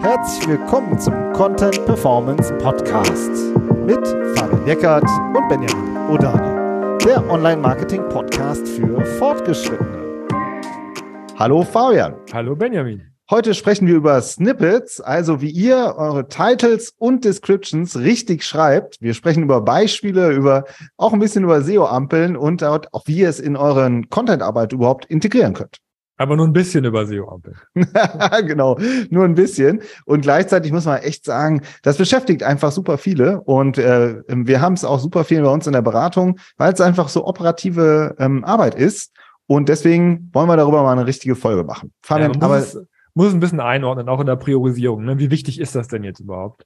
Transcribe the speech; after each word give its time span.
Herzlich 0.00 0.48
willkommen 0.48 0.98
zum 0.98 1.14
Content 1.32 1.84
Performance 1.84 2.52
Podcast 2.58 3.30
mit 3.86 4.06
Fabian 4.36 4.66
Eckert 4.66 5.04
und 5.04 5.48
Benjamin 5.48 5.96
Odani, 6.10 6.98
der 7.04 7.28
Online-Marketing-Podcast 7.30 8.66
für 8.66 9.04
Fortgeschrittene. 9.18 10.26
Hallo 11.38 11.62
Fabian. 11.62 12.14
Hallo 12.32 12.56
Benjamin. 12.56 13.02
Heute 13.30 13.54
sprechen 13.54 13.86
wir 13.86 13.94
über 13.94 14.20
Snippets, 14.22 15.00
also 15.00 15.40
wie 15.40 15.50
ihr 15.50 15.94
eure 15.96 16.28
Titles 16.28 16.94
und 16.98 17.24
Descriptions 17.24 17.98
richtig 17.98 18.44
schreibt. 18.44 19.00
Wir 19.00 19.14
sprechen 19.14 19.42
über 19.42 19.60
Beispiele, 19.60 20.32
über 20.32 20.64
auch 20.96 21.12
ein 21.12 21.20
bisschen 21.20 21.44
über 21.44 21.62
SEO-Ampeln 21.62 22.36
und 22.36 22.64
auch 22.64 23.02
wie 23.06 23.18
ihr 23.18 23.28
es 23.28 23.38
in 23.38 23.56
euren 23.56 24.08
Content-Arbeit 24.08 24.72
überhaupt 24.72 25.04
integrieren 25.04 25.52
könnt. 25.52 25.81
Aber 26.18 26.36
nur 26.36 26.46
ein 26.46 26.52
bisschen 26.52 26.84
über 26.84 27.06
SEO-Ampel. 27.06 27.54
genau, 28.46 28.78
nur 29.10 29.24
ein 29.24 29.34
bisschen. 29.34 29.82
Und 30.04 30.20
gleichzeitig 30.20 30.70
muss 30.70 30.84
man 30.84 30.98
echt 30.98 31.24
sagen, 31.24 31.62
das 31.82 31.96
beschäftigt 31.96 32.42
einfach 32.42 32.70
super 32.70 32.98
viele. 32.98 33.40
Und 33.40 33.78
äh, 33.78 34.22
wir 34.28 34.60
haben 34.60 34.74
es 34.74 34.84
auch 34.84 34.98
super 34.98 35.24
viel 35.24 35.42
bei 35.42 35.48
uns 35.48 35.66
in 35.66 35.72
der 35.72 35.82
Beratung, 35.82 36.38
weil 36.58 36.72
es 36.72 36.80
einfach 36.80 37.08
so 37.08 37.26
operative 37.26 38.14
ähm, 38.18 38.44
Arbeit 38.44 38.74
ist. 38.74 39.12
Und 39.46 39.68
deswegen 39.68 40.30
wollen 40.32 40.48
wir 40.48 40.56
darüber 40.56 40.82
mal 40.82 40.92
eine 40.92 41.06
richtige 41.06 41.34
Folge 41.34 41.64
machen. 41.64 41.92
Fabian, 42.02 42.34
ja, 42.34 42.42
aber 42.42 42.58
es, 42.58 42.78
muss 43.14 43.32
ein 43.32 43.40
bisschen 43.40 43.60
einordnen, 43.60 44.08
auch 44.08 44.20
in 44.20 44.26
der 44.26 44.36
Priorisierung. 44.36 45.04
Ne? 45.04 45.18
Wie 45.18 45.30
wichtig 45.30 45.60
ist 45.60 45.74
das 45.74 45.88
denn 45.88 46.04
jetzt 46.04 46.20
überhaupt? 46.20 46.64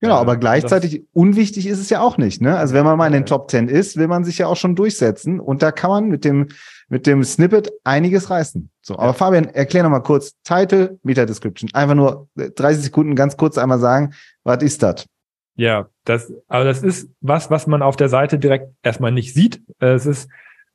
Genau, 0.00 0.14
aber 0.14 0.36
gleichzeitig 0.36 1.06
unwichtig 1.12 1.66
ist 1.66 1.80
es 1.80 1.90
ja 1.90 2.00
auch 2.00 2.18
nicht. 2.18 2.40
Ne? 2.40 2.56
Also 2.56 2.72
wenn 2.72 2.84
man 2.84 2.96
mal 2.96 3.08
in 3.08 3.12
den 3.12 3.26
Top 3.26 3.50
10 3.50 3.68
ist, 3.68 3.96
will 3.96 4.06
man 4.06 4.22
sich 4.22 4.38
ja 4.38 4.46
auch 4.46 4.56
schon 4.56 4.76
durchsetzen. 4.76 5.40
Und 5.40 5.60
da 5.60 5.72
kann 5.72 5.90
man 5.90 6.08
mit 6.08 6.24
dem, 6.24 6.48
mit 6.88 7.06
dem 7.06 7.22
Snippet 7.22 7.70
einiges 7.84 8.30
reißen. 8.30 8.70
So, 8.82 8.98
aber 8.98 9.14
Fabian, 9.14 9.46
erklär 9.46 9.82
noch 9.82 9.90
mal 9.90 10.00
kurz. 10.00 10.34
Title, 10.42 10.98
Meta 11.02 11.26
Description. 11.26 11.70
Einfach 11.74 11.94
nur 11.94 12.28
30 12.36 12.84
Sekunden 12.84 13.14
ganz 13.14 13.36
kurz 13.36 13.58
einmal 13.58 13.78
sagen, 13.78 14.14
was 14.44 14.62
ist 14.62 14.82
das? 14.82 15.06
Ja, 15.54 15.88
das, 16.04 16.32
aber 16.46 16.64
das 16.64 16.82
ist 16.82 17.10
was, 17.20 17.50
was 17.50 17.66
man 17.66 17.82
auf 17.82 17.96
der 17.96 18.08
Seite 18.08 18.38
direkt 18.38 18.72
erstmal 18.82 19.12
nicht 19.12 19.34
sieht. 19.34 19.60
Es 19.80 20.06
ist 20.06 20.28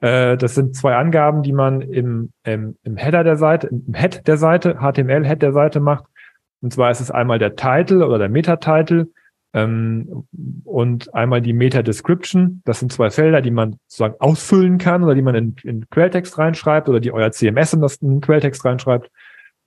äh, 0.03 0.35
das 0.35 0.53
sind 0.53 0.75
zwei 0.75 0.95
Angaben, 0.97 1.43
die 1.43 1.53
man 1.53 1.79
im, 1.81 2.33
im, 2.43 2.75
im 2.83 2.97
Header 2.97 3.23
der 3.23 3.37
Seite, 3.37 3.67
im 3.67 3.93
Head 3.93 4.27
der 4.27 4.35
Seite, 4.35 4.79
HTML-Head 4.81 5.41
der 5.41 5.53
Seite 5.53 5.79
macht. 5.79 6.03
Und 6.61 6.73
zwar 6.73 6.91
ist 6.91 6.99
es 6.99 7.09
einmal 7.09 7.39
der 7.39 7.55
Title 7.55 8.05
oder 8.05 8.17
der 8.17 8.27
Meta-Title 8.27 9.07
ähm, 9.53 10.25
und 10.63 11.13
einmal 11.13 11.41
die 11.41 11.53
Meta-Description. 11.53 12.61
Das 12.65 12.79
sind 12.79 12.91
zwei 12.91 13.11
Felder, 13.11 13.41
die 13.41 13.51
man 13.51 13.77
sozusagen 13.87 14.15
ausfüllen 14.19 14.79
kann 14.79 15.03
oder 15.03 15.15
die 15.15 15.21
man 15.21 15.35
in, 15.35 15.55
in 15.63 15.89
Quelltext 15.89 16.37
reinschreibt 16.37 16.89
oder 16.89 16.99
die 16.99 17.11
euer 17.11 17.31
CMS 17.31 17.73
in 17.73 17.81
das 17.81 17.97
in 17.97 18.19
Quelltext 18.19 18.65
reinschreibt. 18.65 19.11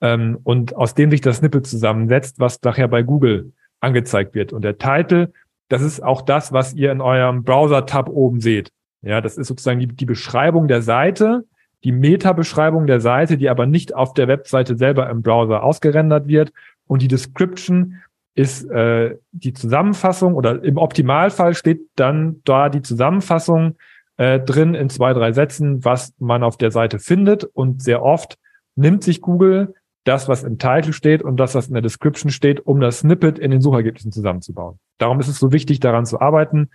Ähm, 0.00 0.38
und 0.42 0.76
aus 0.76 0.94
dem 0.94 1.10
sich 1.10 1.20
das 1.20 1.38
Snippet 1.38 1.66
zusammensetzt, 1.66 2.40
was 2.40 2.60
nachher 2.62 2.88
bei 2.88 3.02
Google 3.02 3.52
angezeigt 3.80 4.34
wird. 4.34 4.52
Und 4.52 4.62
der 4.62 4.78
Title, 4.78 5.32
das 5.68 5.82
ist 5.82 6.02
auch 6.02 6.22
das, 6.22 6.52
was 6.52 6.74
ihr 6.74 6.90
in 6.90 7.00
eurem 7.00 7.44
Browser-Tab 7.44 8.08
oben 8.08 8.40
seht. 8.40 8.70
Ja, 9.02 9.20
das 9.20 9.38
ist 9.38 9.46
sozusagen 9.46 9.78
die, 9.78 9.86
die 9.86 10.04
Beschreibung 10.04 10.66
der 10.66 10.82
Seite, 10.82 11.44
die 11.84 11.92
Meta-Beschreibung 11.92 12.88
der 12.88 13.00
Seite, 13.00 13.38
die 13.38 13.48
aber 13.48 13.66
nicht 13.66 13.94
auf 13.94 14.14
der 14.14 14.26
Webseite 14.26 14.76
selber 14.76 15.08
im 15.08 15.22
Browser 15.22 15.62
ausgerendert 15.62 16.26
wird. 16.26 16.52
Und 16.88 17.02
die 17.02 17.08
Description 17.08 18.02
ist 18.36 18.70
äh, 18.70 19.16
die 19.32 19.52
Zusammenfassung 19.52 20.34
oder 20.34 20.62
im 20.62 20.76
Optimalfall 20.76 21.54
steht 21.54 21.80
dann 21.96 22.42
da 22.44 22.68
die 22.68 22.82
Zusammenfassung 22.82 23.76
äh, 24.18 24.38
drin 24.38 24.74
in 24.74 24.88
zwei, 24.88 25.12
drei 25.12 25.32
Sätzen, 25.32 25.84
was 25.84 26.14
man 26.18 26.44
auf 26.44 26.56
der 26.56 26.70
Seite 26.70 26.98
findet. 26.98 27.44
Und 27.44 27.82
sehr 27.82 28.02
oft 28.02 28.38
nimmt 28.76 29.02
sich 29.02 29.20
Google 29.20 29.74
das, 30.04 30.28
was 30.28 30.44
im 30.44 30.58
Titel 30.58 30.92
steht 30.92 31.22
und 31.22 31.38
das, 31.38 31.54
was 31.54 31.68
in 31.68 31.74
der 31.74 31.82
Description 31.82 32.30
steht, 32.30 32.60
um 32.64 32.80
das 32.80 33.00
Snippet 33.00 33.38
in 33.38 33.50
den 33.50 33.60
Suchergebnissen 33.60 34.12
zusammenzubauen. 34.12 34.78
Darum 34.98 35.18
ist 35.18 35.28
es 35.28 35.38
so 35.38 35.50
wichtig, 35.50 35.80
daran 35.80 36.06
zu 36.06 36.20
arbeiten, 36.20 36.70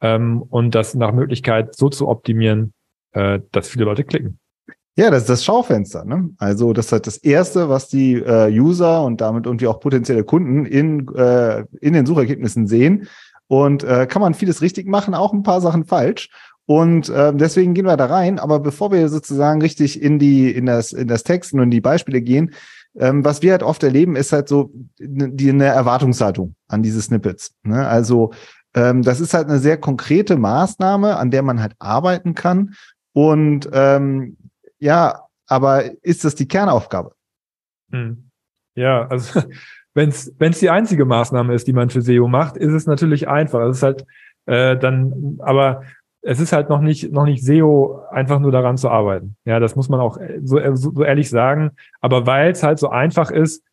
ähm, 0.00 0.42
und 0.42 0.74
das 0.74 0.94
nach 0.94 1.12
Möglichkeit 1.12 1.74
so 1.74 1.88
zu 1.88 2.08
optimieren, 2.08 2.72
äh, 3.12 3.40
dass 3.52 3.68
viele 3.68 3.84
Leute 3.84 4.04
klicken. 4.04 4.38
Ja, 4.98 5.10
das 5.10 5.22
ist 5.22 5.28
das 5.28 5.44
Schaufenster. 5.44 6.06
Ne? 6.06 6.30
Also 6.38 6.72
das 6.72 6.86
ist 6.86 6.92
halt 6.92 7.06
das 7.06 7.18
Erste, 7.18 7.68
was 7.68 7.88
die 7.88 8.14
äh, 8.14 8.50
User 8.50 9.02
und 9.02 9.20
damit 9.20 9.44
irgendwie 9.44 9.66
auch 9.66 9.78
potenzielle 9.78 10.24
Kunden 10.24 10.64
in, 10.64 11.06
äh, 11.14 11.64
in 11.80 11.92
den 11.92 12.06
Suchergebnissen 12.06 12.66
sehen. 12.66 13.06
Und 13.46 13.84
äh, 13.84 14.06
kann 14.06 14.22
man 14.22 14.34
vieles 14.34 14.62
richtig 14.62 14.88
machen, 14.88 15.14
auch 15.14 15.32
ein 15.34 15.42
paar 15.42 15.60
Sachen 15.60 15.84
falsch. 15.84 16.30
Und 16.64 17.10
äh, 17.10 17.32
deswegen 17.34 17.74
gehen 17.74 17.84
wir 17.84 17.98
da 17.98 18.06
rein. 18.06 18.38
Aber 18.38 18.58
bevor 18.58 18.90
wir 18.90 19.08
sozusagen 19.10 19.60
richtig 19.60 20.02
in 20.02 20.18
die 20.18 20.50
in 20.50 20.66
das 20.66 20.92
in 20.92 21.08
das 21.08 21.22
Texten 21.22 21.60
und 21.60 21.70
die 21.70 21.82
Beispiele 21.82 22.22
gehen, 22.22 22.54
ähm, 22.98 23.24
was 23.24 23.42
wir 23.42 23.52
halt 23.52 23.62
oft 23.62 23.82
erleben, 23.82 24.16
ist 24.16 24.32
halt 24.32 24.48
so 24.48 24.72
die 24.98 25.50
eine 25.50 25.66
Erwartungshaltung 25.66 26.54
an 26.68 26.82
diese 26.82 27.02
Snippets. 27.02 27.52
Ne? 27.62 27.86
Also 27.86 28.32
ähm, 28.74 29.02
das 29.02 29.20
ist 29.20 29.34
halt 29.34 29.48
eine 29.48 29.58
sehr 29.58 29.76
konkrete 29.76 30.36
Maßnahme, 30.36 31.16
an 31.16 31.30
der 31.30 31.42
man 31.42 31.60
halt 31.60 31.74
arbeiten 31.78 32.34
kann. 32.34 32.74
Und 33.12 33.68
ähm, 33.72 34.36
ja, 34.78 35.26
aber 35.46 35.84
ist 36.02 36.24
das 36.24 36.34
die 36.34 36.48
Kernaufgabe? 36.48 37.12
Hm. 37.90 38.30
Ja, 38.74 39.06
also 39.06 39.42
wenn 39.94 40.10
es 40.10 40.58
die 40.60 40.70
einzige 40.70 41.04
Maßnahme 41.04 41.54
ist, 41.54 41.66
die 41.66 41.72
man 41.72 41.90
für 41.90 42.02
SEO 42.02 42.28
macht, 42.28 42.56
ist 42.56 42.72
es 42.72 42.86
natürlich 42.86 43.28
einfach. 43.28 43.60
Es 43.60 43.78
ist 43.78 43.82
halt 43.82 44.06
äh, 44.46 44.76
dann, 44.76 45.38
aber 45.40 45.82
es 46.22 46.40
ist 46.40 46.52
halt 46.52 46.68
noch 46.68 46.80
nicht 46.80 47.12
noch 47.12 47.24
nicht 47.24 47.44
SEO 47.44 48.02
einfach 48.10 48.40
nur 48.40 48.50
daran 48.50 48.76
zu 48.76 48.90
arbeiten. 48.90 49.36
Ja, 49.44 49.60
das 49.60 49.76
muss 49.76 49.88
man 49.88 50.00
auch 50.00 50.18
so, 50.42 50.58
so 50.74 51.04
ehrlich 51.04 51.30
sagen. 51.30 51.70
Aber 52.00 52.26
weil 52.26 52.50
es 52.50 52.62
halt 52.62 52.78
so 52.78 52.90
einfach 52.90 53.30
ist, 53.30 53.64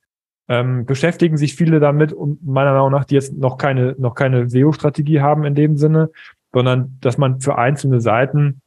ähm, 0.48 0.86
beschäftigen 0.86 1.38
sich 1.38 1.56
viele 1.56 1.80
damit 1.80 2.14
und 2.14 2.46
meiner 2.46 2.74
Meinung 2.74 2.92
nach, 2.92 3.06
die 3.06 3.16
jetzt 3.16 3.34
noch 3.34 3.58
keine, 3.58 3.96
noch 3.98 4.14
keine 4.14 4.50
SEO-Strategie 4.50 5.22
haben 5.22 5.46
in 5.46 5.56
dem 5.56 5.78
Sinne, 5.78 6.10
sondern 6.52 6.98
dass 7.02 7.18
man 7.18 7.40
für 7.40 7.58
einzelne 7.58 8.02
Seiten 8.02 8.62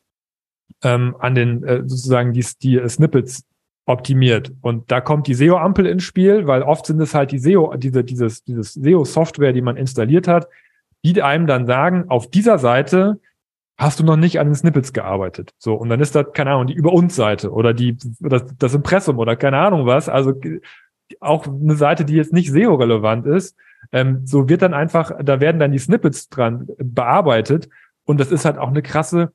ähm, 0.87 1.17
an 1.19 1.35
den 1.35 1.65
äh, 1.65 1.83
sozusagen 1.85 2.33
die, 2.33 2.47
die 2.63 2.81
Snippets 2.89 3.45
optimiert. 3.87 4.53
Und 4.63 4.91
da 4.91 5.01
kommt 5.01 5.27
die 5.27 5.35
SEO-Ampel 5.35 5.87
ins 5.87 6.05
Spiel, 6.05 6.47
weil 6.47 6.63
oft 6.63 6.87
sind 6.87 7.01
es 7.01 7.13
halt 7.13 7.33
die 7.33 7.39
SEO, 7.39 7.75
diese, 7.77 8.05
dieses, 8.05 8.45
dieses 8.45 8.75
SEO-Software, 8.75 9.53
die 9.53 9.63
man 9.63 9.77
installiert 9.77 10.29
hat, 10.29 10.49
die 11.05 11.21
einem 11.23 11.47
dann 11.47 11.67
sagen, 11.67 12.05
auf 12.09 12.31
dieser 12.31 12.59
Seite 12.59 13.21
hast 13.79 14.01
du 14.01 14.05
noch 14.05 14.17
nicht 14.17 14.39
an 14.39 14.47
den 14.47 14.55
Snippets 14.55 14.93
gearbeitet. 14.93 15.53
So, 15.59 15.75
und 15.75 15.89
dann 15.89 16.01
ist 16.01 16.15
das, 16.15 16.27
keine 16.33 16.53
Ahnung, 16.53 16.69
die 16.69 16.75
Über 16.75 16.93
uns 16.93 17.17
Seite 17.17 17.53
oder 17.53 17.75
die, 17.75 17.97
das, 18.21 18.45
das 18.59 18.75
Impressum 18.75 19.19
oder 19.19 19.37
keine 19.37 19.59
Ahnung 19.59 19.87
was. 19.87 20.09
Also 20.09 20.35
auch 21.21 21.47
eine 21.47 21.77
Seite, 21.77 22.05
die 22.05 22.15
jetzt 22.15 22.33
nicht 22.33 22.51
SEO-relevant 22.51 23.27
ist, 23.27 23.57
ähm, 23.93 24.23
so 24.25 24.49
wird 24.49 24.63
dann 24.63 24.75
einfach, 24.75 25.13
da 25.23 25.41
werden 25.41 25.59
dann 25.59 25.73
die 25.73 25.79
Snippets 25.79 26.29
dran 26.29 26.69
bearbeitet 26.79 27.69
und 28.05 28.19
das 28.19 28.33
ist 28.33 28.45
halt 28.45 28.59
auch 28.59 28.69
eine 28.69 28.83
krasse 28.83 29.33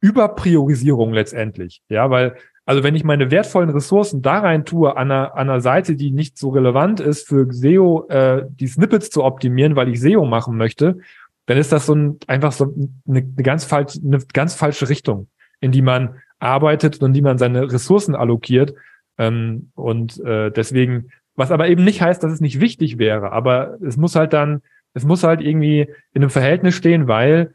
Überpriorisierung 0.00 1.12
letztendlich. 1.12 1.82
Ja, 1.88 2.10
weil, 2.10 2.36
also 2.64 2.82
wenn 2.82 2.94
ich 2.94 3.04
meine 3.04 3.30
wertvollen 3.30 3.70
Ressourcen 3.70 4.22
da 4.22 4.38
rein 4.40 4.64
tue, 4.64 4.96
an 4.96 5.10
einer, 5.10 5.34
an 5.34 5.50
einer 5.50 5.60
Seite, 5.60 5.96
die 5.96 6.10
nicht 6.10 6.38
so 6.38 6.50
relevant 6.50 7.00
ist 7.00 7.28
für 7.28 7.52
SEO, 7.52 8.08
äh, 8.08 8.46
die 8.48 8.66
Snippets 8.66 9.10
zu 9.10 9.24
optimieren, 9.24 9.76
weil 9.76 9.88
ich 9.88 10.00
SEO 10.00 10.24
machen 10.24 10.56
möchte, 10.56 10.98
dann 11.46 11.58
ist 11.58 11.72
das 11.72 11.86
so 11.86 11.94
ein, 11.94 12.18
einfach 12.26 12.52
so 12.52 12.64
eine, 12.64 12.88
eine 13.08 13.42
ganz 13.42 13.64
falsche, 13.64 14.00
eine 14.04 14.18
ganz 14.32 14.54
falsche 14.54 14.88
Richtung, 14.88 15.28
in 15.60 15.72
die 15.72 15.82
man 15.82 16.20
arbeitet 16.38 17.00
und 17.00 17.08
in 17.08 17.14
die 17.14 17.22
man 17.22 17.38
seine 17.38 17.70
Ressourcen 17.72 18.14
allokiert. 18.14 18.74
Ähm, 19.18 19.70
und 19.74 20.18
äh, 20.24 20.50
deswegen, 20.50 21.10
was 21.36 21.50
aber 21.50 21.68
eben 21.68 21.84
nicht 21.84 22.02
heißt, 22.02 22.22
dass 22.22 22.32
es 22.32 22.40
nicht 22.40 22.60
wichtig 22.60 22.98
wäre, 22.98 23.32
aber 23.32 23.78
es 23.84 23.96
muss 23.96 24.16
halt 24.16 24.32
dann, 24.32 24.62
es 24.94 25.04
muss 25.04 25.22
halt 25.22 25.40
irgendwie 25.40 25.88
in 26.12 26.22
einem 26.22 26.30
Verhältnis 26.30 26.74
stehen, 26.74 27.06
weil 27.06 27.54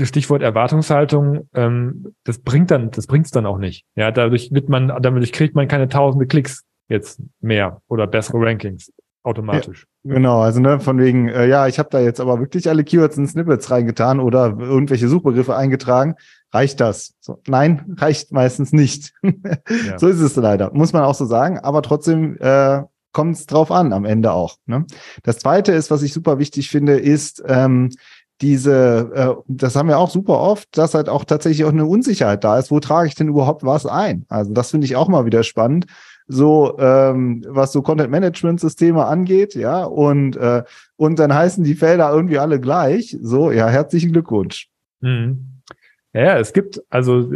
Stichwort 0.00 0.42
Erwartungshaltung, 0.42 1.48
ähm, 1.54 2.14
das 2.24 2.38
bringt 2.38 2.70
dann, 2.70 2.90
das 2.90 3.06
bringt's 3.06 3.30
dann 3.30 3.46
auch 3.46 3.58
nicht. 3.58 3.84
Ja, 3.94 4.10
dadurch 4.10 4.52
wird 4.52 4.68
man, 4.68 4.88
dadurch 4.88 5.32
kriegt 5.32 5.54
man 5.54 5.68
keine 5.68 5.88
tausende 5.88 6.26
Klicks 6.26 6.64
jetzt 6.88 7.20
mehr 7.40 7.80
oder 7.88 8.06
bessere 8.06 8.38
Rankings 8.40 8.92
automatisch. 9.22 9.86
Ja, 10.04 10.14
genau, 10.14 10.40
also 10.40 10.60
ne, 10.60 10.78
von 10.78 10.98
wegen, 10.98 11.28
äh, 11.28 11.48
ja, 11.48 11.66
ich 11.66 11.80
habe 11.80 11.88
da 11.90 11.98
jetzt 11.98 12.20
aber 12.20 12.38
wirklich 12.38 12.68
alle 12.68 12.84
Keywords 12.84 13.18
und 13.18 13.26
Snippets 13.26 13.70
reingetan 13.72 14.20
oder 14.20 14.56
irgendwelche 14.58 15.08
Suchbegriffe 15.08 15.56
eingetragen 15.56 16.14
reicht 16.56 16.80
das? 16.80 17.14
So, 17.20 17.40
nein, 17.46 17.96
reicht 17.96 18.32
meistens 18.32 18.72
nicht. 18.72 19.12
ja. 19.22 19.32
So 19.98 20.08
ist 20.08 20.20
es 20.20 20.36
leider, 20.36 20.72
muss 20.72 20.92
man 20.92 21.02
auch 21.02 21.14
so 21.14 21.26
sagen. 21.26 21.58
Aber 21.58 21.82
trotzdem 21.82 22.36
äh, 22.38 22.82
kommt 23.12 23.36
es 23.36 23.46
drauf 23.46 23.70
an 23.70 23.92
am 23.92 24.04
Ende 24.04 24.32
auch. 24.32 24.56
Ne? 24.66 24.84
Das 25.22 25.38
Zweite 25.38 25.72
ist, 25.72 25.90
was 25.90 26.02
ich 26.02 26.12
super 26.12 26.38
wichtig 26.38 26.70
finde, 26.70 26.98
ist 26.98 27.42
ähm, 27.46 27.90
diese, 28.40 29.10
äh, 29.14 29.42
das 29.46 29.76
haben 29.76 29.88
wir 29.88 29.98
auch 29.98 30.10
super 30.10 30.38
oft, 30.38 30.76
dass 30.76 30.94
halt 30.94 31.08
auch 31.08 31.24
tatsächlich 31.24 31.64
auch 31.64 31.72
eine 31.72 31.86
Unsicherheit 31.86 32.44
da 32.44 32.58
ist. 32.58 32.70
Wo 32.70 32.80
trage 32.80 33.08
ich 33.08 33.14
denn 33.14 33.28
überhaupt 33.28 33.64
was 33.64 33.86
ein? 33.86 34.26
Also 34.28 34.52
das 34.52 34.70
finde 34.70 34.84
ich 34.86 34.96
auch 34.96 35.08
mal 35.08 35.24
wieder 35.24 35.42
spannend. 35.42 35.86
So, 36.28 36.76
ähm, 36.78 37.44
was 37.48 37.72
so 37.72 37.82
Content-Management-Systeme 37.82 39.04
angeht, 39.04 39.54
ja, 39.54 39.84
und, 39.84 40.36
äh, 40.36 40.64
und 40.96 41.18
dann 41.20 41.32
heißen 41.32 41.62
die 41.62 41.76
Felder 41.76 42.10
irgendwie 42.10 42.38
alle 42.38 42.60
gleich. 42.60 43.16
So, 43.22 43.52
ja, 43.52 43.68
herzlichen 43.68 44.12
Glückwunsch. 44.12 44.68
Mhm. 45.00 45.62
Ja, 46.12 46.38
es 46.38 46.52
gibt 46.52 46.82
also 46.90 47.30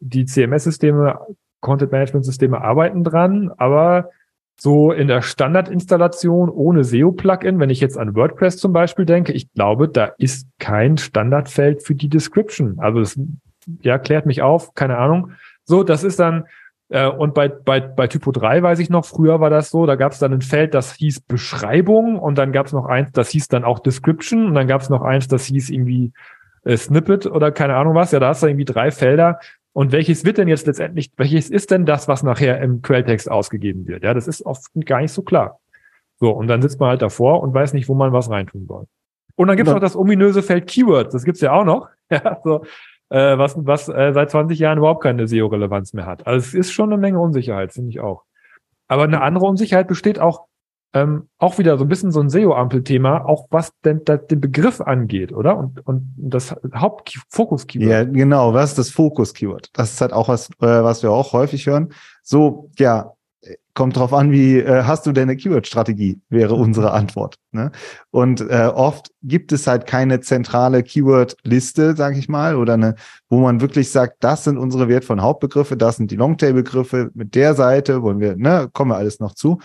die 0.00 0.26
CMS-Systeme 0.26 1.18
Content-Management-Systeme 1.60 2.60
arbeiten 2.60 3.02
dran, 3.02 3.50
aber 3.56 4.10
so 4.56 4.92
in 4.92 5.08
der 5.08 5.22
Standardinstallation 5.22 6.48
ohne 6.48 6.84
SEO-Plugin, 6.84 7.58
wenn 7.58 7.70
ich 7.70 7.80
jetzt 7.80 7.98
an 7.98 8.14
WordPress 8.14 8.56
zum 8.56 8.72
Beispiel 8.72 9.04
denke, 9.04 9.32
ich 9.32 9.52
glaube, 9.52 9.88
da 9.88 10.12
ist 10.18 10.46
kein 10.58 10.96
Standardfeld 10.96 11.82
für 11.82 11.94
die 11.94 12.08
Description. 12.08 12.78
Also 12.78 13.00
das 13.00 13.18
ja, 13.82 13.98
klärt 13.98 14.26
mich 14.26 14.42
auf, 14.42 14.74
keine 14.74 14.98
Ahnung. 14.98 15.32
So, 15.64 15.82
das 15.82 16.04
ist 16.04 16.20
dann, 16.20 16.44
äh, 16.88 17.08
und 17.08 17.34
bei, 17.34 17.48
bei, 17.48 17.80
bei 17.80 18.06
Typo 18.06 18.30
3 18.30 18.62
weiß 18.62 18.78
ich 18.78 18.90
noch, 18.90 19.04
früher 19.04 19.40
war 19.40 19.50
das 19.50 19.70
so, 19.70 19.86
da 19.86 19.96
gab 19.96 20.12
es 20.12 20.18
dann 20.18 20.32
ein 20.32 20.42
Feld, 20.42 20.74
das 20.74 20.94
hieß 20.94 21.20
Beschreibung 21.20 22.18
und 22.18 22.36
dann 22.36 22.52
gab 22.52 22.66
es 22.66 22.72
noch 22.72 22.86
eins, 22.86 23.12
das 23.12 23.30
hieß 23.30 23.48
dann 23.48 23.64
auch 23.64 23.80
Description 23.80 24.46
und 24.46 24.54
dann 24.54 24.68
gab 24.68 24.82
es 24.82 24.90
noch 24.90 25.02
eins, 25.02 25.26
das 25.28 25.46
hieß 25.46 25.70
irgendwie 25.70 26.12
äh, 26.64 26.76
Snippet 26.76 27.26
oder 27.26 27.52
keine 27.52 27.76
Ahnung 27.76 27.94
was. 27.94 28.12
Ja, 28.12 28.20
da 28.20 28.28
hast 28.28 28.42
du 28.42 28.46
irgendwie 28.46 28.64
drei 28.64 28.90
Felder. 28.90 29.40
Und 29.74 29.90
welches 29.90 30.24
wird 30.24 30.38
denn 30.38 30.46
jetzt 30.46 30.66
letztendlich, 30.68 31.10
welches 31.16 31.50
ist 31.50 31.72
denn 31.72 31.84
das, 31.84 32.06
was 32.06 32.22
nachher 32.22 32.60
im 32.60 32.80
Quelltext 32.80 33.28
ausgegeben 33.28 33.86
wird? 33.88 34.04
Ja, 34.04 34.14
das 34.14 34.28
ist 34.28 34.46
oft 34.46 34.66
gar 34.86 35.00
nicht 35.00 35.12
so 35.12 35.22
klar. 35.22 35.58
So, 36.20 36.30
und 36.30 36.46
dann 36.46 36.62
sitzt 36.62 36.78
man 36.78 36.90
halt 36.90 37.02
davor 37.02 37.42
und 37.42 37.52
weiß 37.52 37.72
nicht, 37.72 37.88
wo 37.88 37.94
man 37.94 38.12
was 38.12 38.30
reintun 38.30 38.66
soll. 38.66 38.86
Und 39.34 39.48
dann 39.48 39.56
gibt 39.56 39.66
es 39.66 39.74
noch 39.74 39.80
das 39.80 39.96
ominöse 39.96 40.44
Feld 40.44 40.68
Keywords, 40.68 41.12
das 41.12 41.24
gibt's 41.24 41.40
ja 41.40 41.52
auch 41.52 41.64
noch. 41.64 41.88
Ja, 42.10 42.38
so, 42.44 42.64
äh, 43.08 43.38
was, 43.38 43.56
was 43.56 43.88
äh, 43.88 44.12
seit 44.12 44.30
20 44.30 44.58
Jahren 44.58 44.76
überhaupt 44.76 45.02
keine 45.02 45.26
SEO-Relevanz 45.26 45.94
mehr 45.94 46.04
hat. 46.04 46.26
Also 46.26 46.46
es 46.46 46.54
ist 46.54 46.72
schon 46.72 46.92
eine 46.92 47.00
Menge 47.00 47.18
Unsicherheit, 47.18 47.72
finde 47.72 47.88
ich 47.88 48.00
auch. 48.00 48.24
Aber 48.88 49.04
eine 49.04 49.22
andere 49.22 49.46
Unsicherheit 49.46 49.88
besteht 49.88 50.18
auch, 50.20 50.44
ähm, 50.94 51.28
auch 51.38 51.58
wieder 51.58 51.76
so 51.76 51.84
ein 51.84 51.88
bisschen 51.88 52.12
so 52.12 52.20
ein 52.20 52.30
SEO-Ampel-Thema, 52.30 53.26
auch 53.26 53.48
was 53.50 53.72
denn 53.84 54.02
da, 54.04 54.16
den 54.16 54.40
Begriff 54.40 54.80
angeht, 54.80 55.32
oder? 55.32 55.56
Und, 55.58 55.86
und 55.86 56.14
das 56.16 56.54
Haupt-Fokus-Keyword. 56.74 57.90
Ja, 57.90 58.04
genau, 58.04 58.54
was 58.54 58.70
ist 58.70 58.78
das 58.78 58.90
Fokus-Keyword? 58.90 59.70
Das 59.72 59.92
ist 59.92 60.00
halt 60.00 60.12
auch 60.12 60.28
was, 60.28 60.50
äh, 60.60 60.66
was 60.66 61.02
wir 61.02 61.10
auch 61.10 61.32
häufig 61.32 61.66
hören. 61.66 61.92
So, 62.22 62.70
ja, 62.78 63.12
kommt 63.74 63.96
drauf 63.96 64.12
an, 64.12 64.30
wie 64.30 64.58
äh, 64.58 64.84
hast 64.84 65.04
du 65.06 65.12
denn 65.12 65.24
eine 65.24 65.36
Keyword-Strategie, 65.36 66.20
wäre 66.28 66.54
unsere 66.54 66.92
Antwort. 66.92 67.36
Ne? 67.50 67.72
Und 68.10 68.40
äh, 68.40 68.70
oft 68.72 69.10
gibt 69.22 69.52
es 69.52 69.66
halt 69.66 69.86
keine 69.86 70.20
zentrale 70.20 70.82
Keyword-Liste, 70.82 71.96
sage 71.96 72.18
ich 72.18 72.28
mal, 72.28 72.54
oder 72.54 72.74
eine, 72.74 72.94
wo 73.28 73.40
man 73.40 73.60
wirklich 73.60 73.90
sagt, 73.90 74.22
das 74.22 74.44
sind 74.44 74.58
unsere 74.58 74.88
wertvollen 74.88 75.22
Hauptbegriffe, 75.22 75.76
das 75.76 75.96
sind 75.96 76.10
die 76.10 76.16
Longtail-Begriffe 76.16 77.10
mit 77.14 77.34
der 77.34 77.54
Seite, 77.54 78.02
wollen 78.02 78.20
wir, 78.20 78.36
ne, 78.36 78.70
kommen 78.72 78.92
wir 78.92 78.96
alles 78.96 79.18
noch 79.18 79.34
zu. 79.34 79.58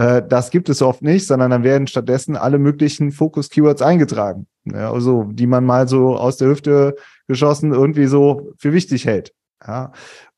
Äh, 0.00 0.22
das 0.26 0.50
gibt 0.50 0.70
es 0.70 0.80
oft 0.80 1.02
nicht, 1.02 1.26
sondern 1.26 1.50
dann 1.50 1.62
werden 1.62 1.86
stattdessen 1.86 2.34
alle 2.34 2.58
möglichen 2.58 3.12
Fokus-Keywords 3.12 3.82
eingetragen, 3.82 4.46
ja, 4.64 4.90
also 4.90 5.24
die 5.24 5.46
man 5.46 5.66
mal 5.66 5.88
so 5.88 6.16
aus 6.16 6.38
der 6.38 6.48
Hüfte 6.48 6.96
geschossen 7.28 7.74
irgendwie 7.74 8.06
so 8.06 8.52
für 8.56 8.72
wichtig 8.72 9.04
hält. 9.04 9.34
Ja, 9.66 9.92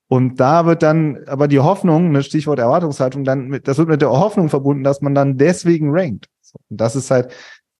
und 0.08 0.40
da 0.40 0.66
wird 0.66 0.82
dann 0.82 1.20
aber 1.26 1.46
die 1.46 1.60
Hoffnung, 1.60 2.10
ne 2.10 2.24
Stichwort 2.24 2.58
Erwartungshaltung, 2.58 3.22
dann 3.22 3.46
mit, 3.46 3.68
das 3.68 3.78
wird 3.78 3.88
mit 3.88 4.02
der 4.02 4.10
Hoffnung 4.10 4.48
verbunden, 4.48 4.82
dass 4.82 5.00
man 5.00 5.14
dann 5.14 5.38
deswegen 5.38 5.90
rankt. 5.92 6.26
Und 6.68 6.80
das 6.80 6.96
ist 6.96 7.12
halt 7.12 7.32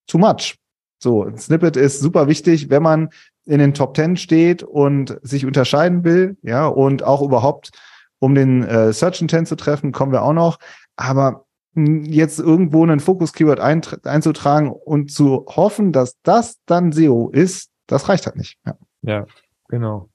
too 0.06 0.18
much. 0.18 0.56
So, 1.02 1.24
ein 1.24 1.36
Snippet 1.36 1.76
ist 1.76 1.98
super 1.98 2.28
wichtig, 2.28 2.70
wenn 2.70 2.84
man 2.84 3.08
in 3.44 3.58
den 3.58 3.74
Top 3.74 3.94
Ten 3.94 4.16
steht 4.16 4.62
und 4.62 5.18
sich 5.22 5.46
unterscheiden 5.46 6.04
will, 6.04 6.36
ja, 6.42 6.68
und 6.68 7.02
auch 7.02 7.22
überhaupt, 7.22 7.72
um 8.20 8.36
den 8.36 8.62
äh, 8.62 8.92
Search 8.92 9.20
Intent 9.20 9.48
zu 9.48 9.56
treffen, 9.56 9.90
kommen 9.90 10.12
wir 10.12 10.22
auch 10.22 10.32
noch. 10.32 10.58
Aber 10.94 11.44
jetzt 11.74 12.38
irgendwo 12.38 12.82
einen 12.82 13.00
Fokus-Keyword 13.00 13.60
einzutragen 13.60 14.70
und 14.70 15.10
zu 15.10 15.46
hoffen, 15.48 15.92
dass 15.92 16.20
das 16.22 16.58
dann 16.66 16.92
SEO 16.92 17.30
ist, 17.30 17.70
das 17.86 18.08
reicht 18.08 18.26
halt 18.26 18.36
nicht. 18.36 18.58
Ja, 18.66 18.76
ja 19.02 19.26
genau. 19.68 20.08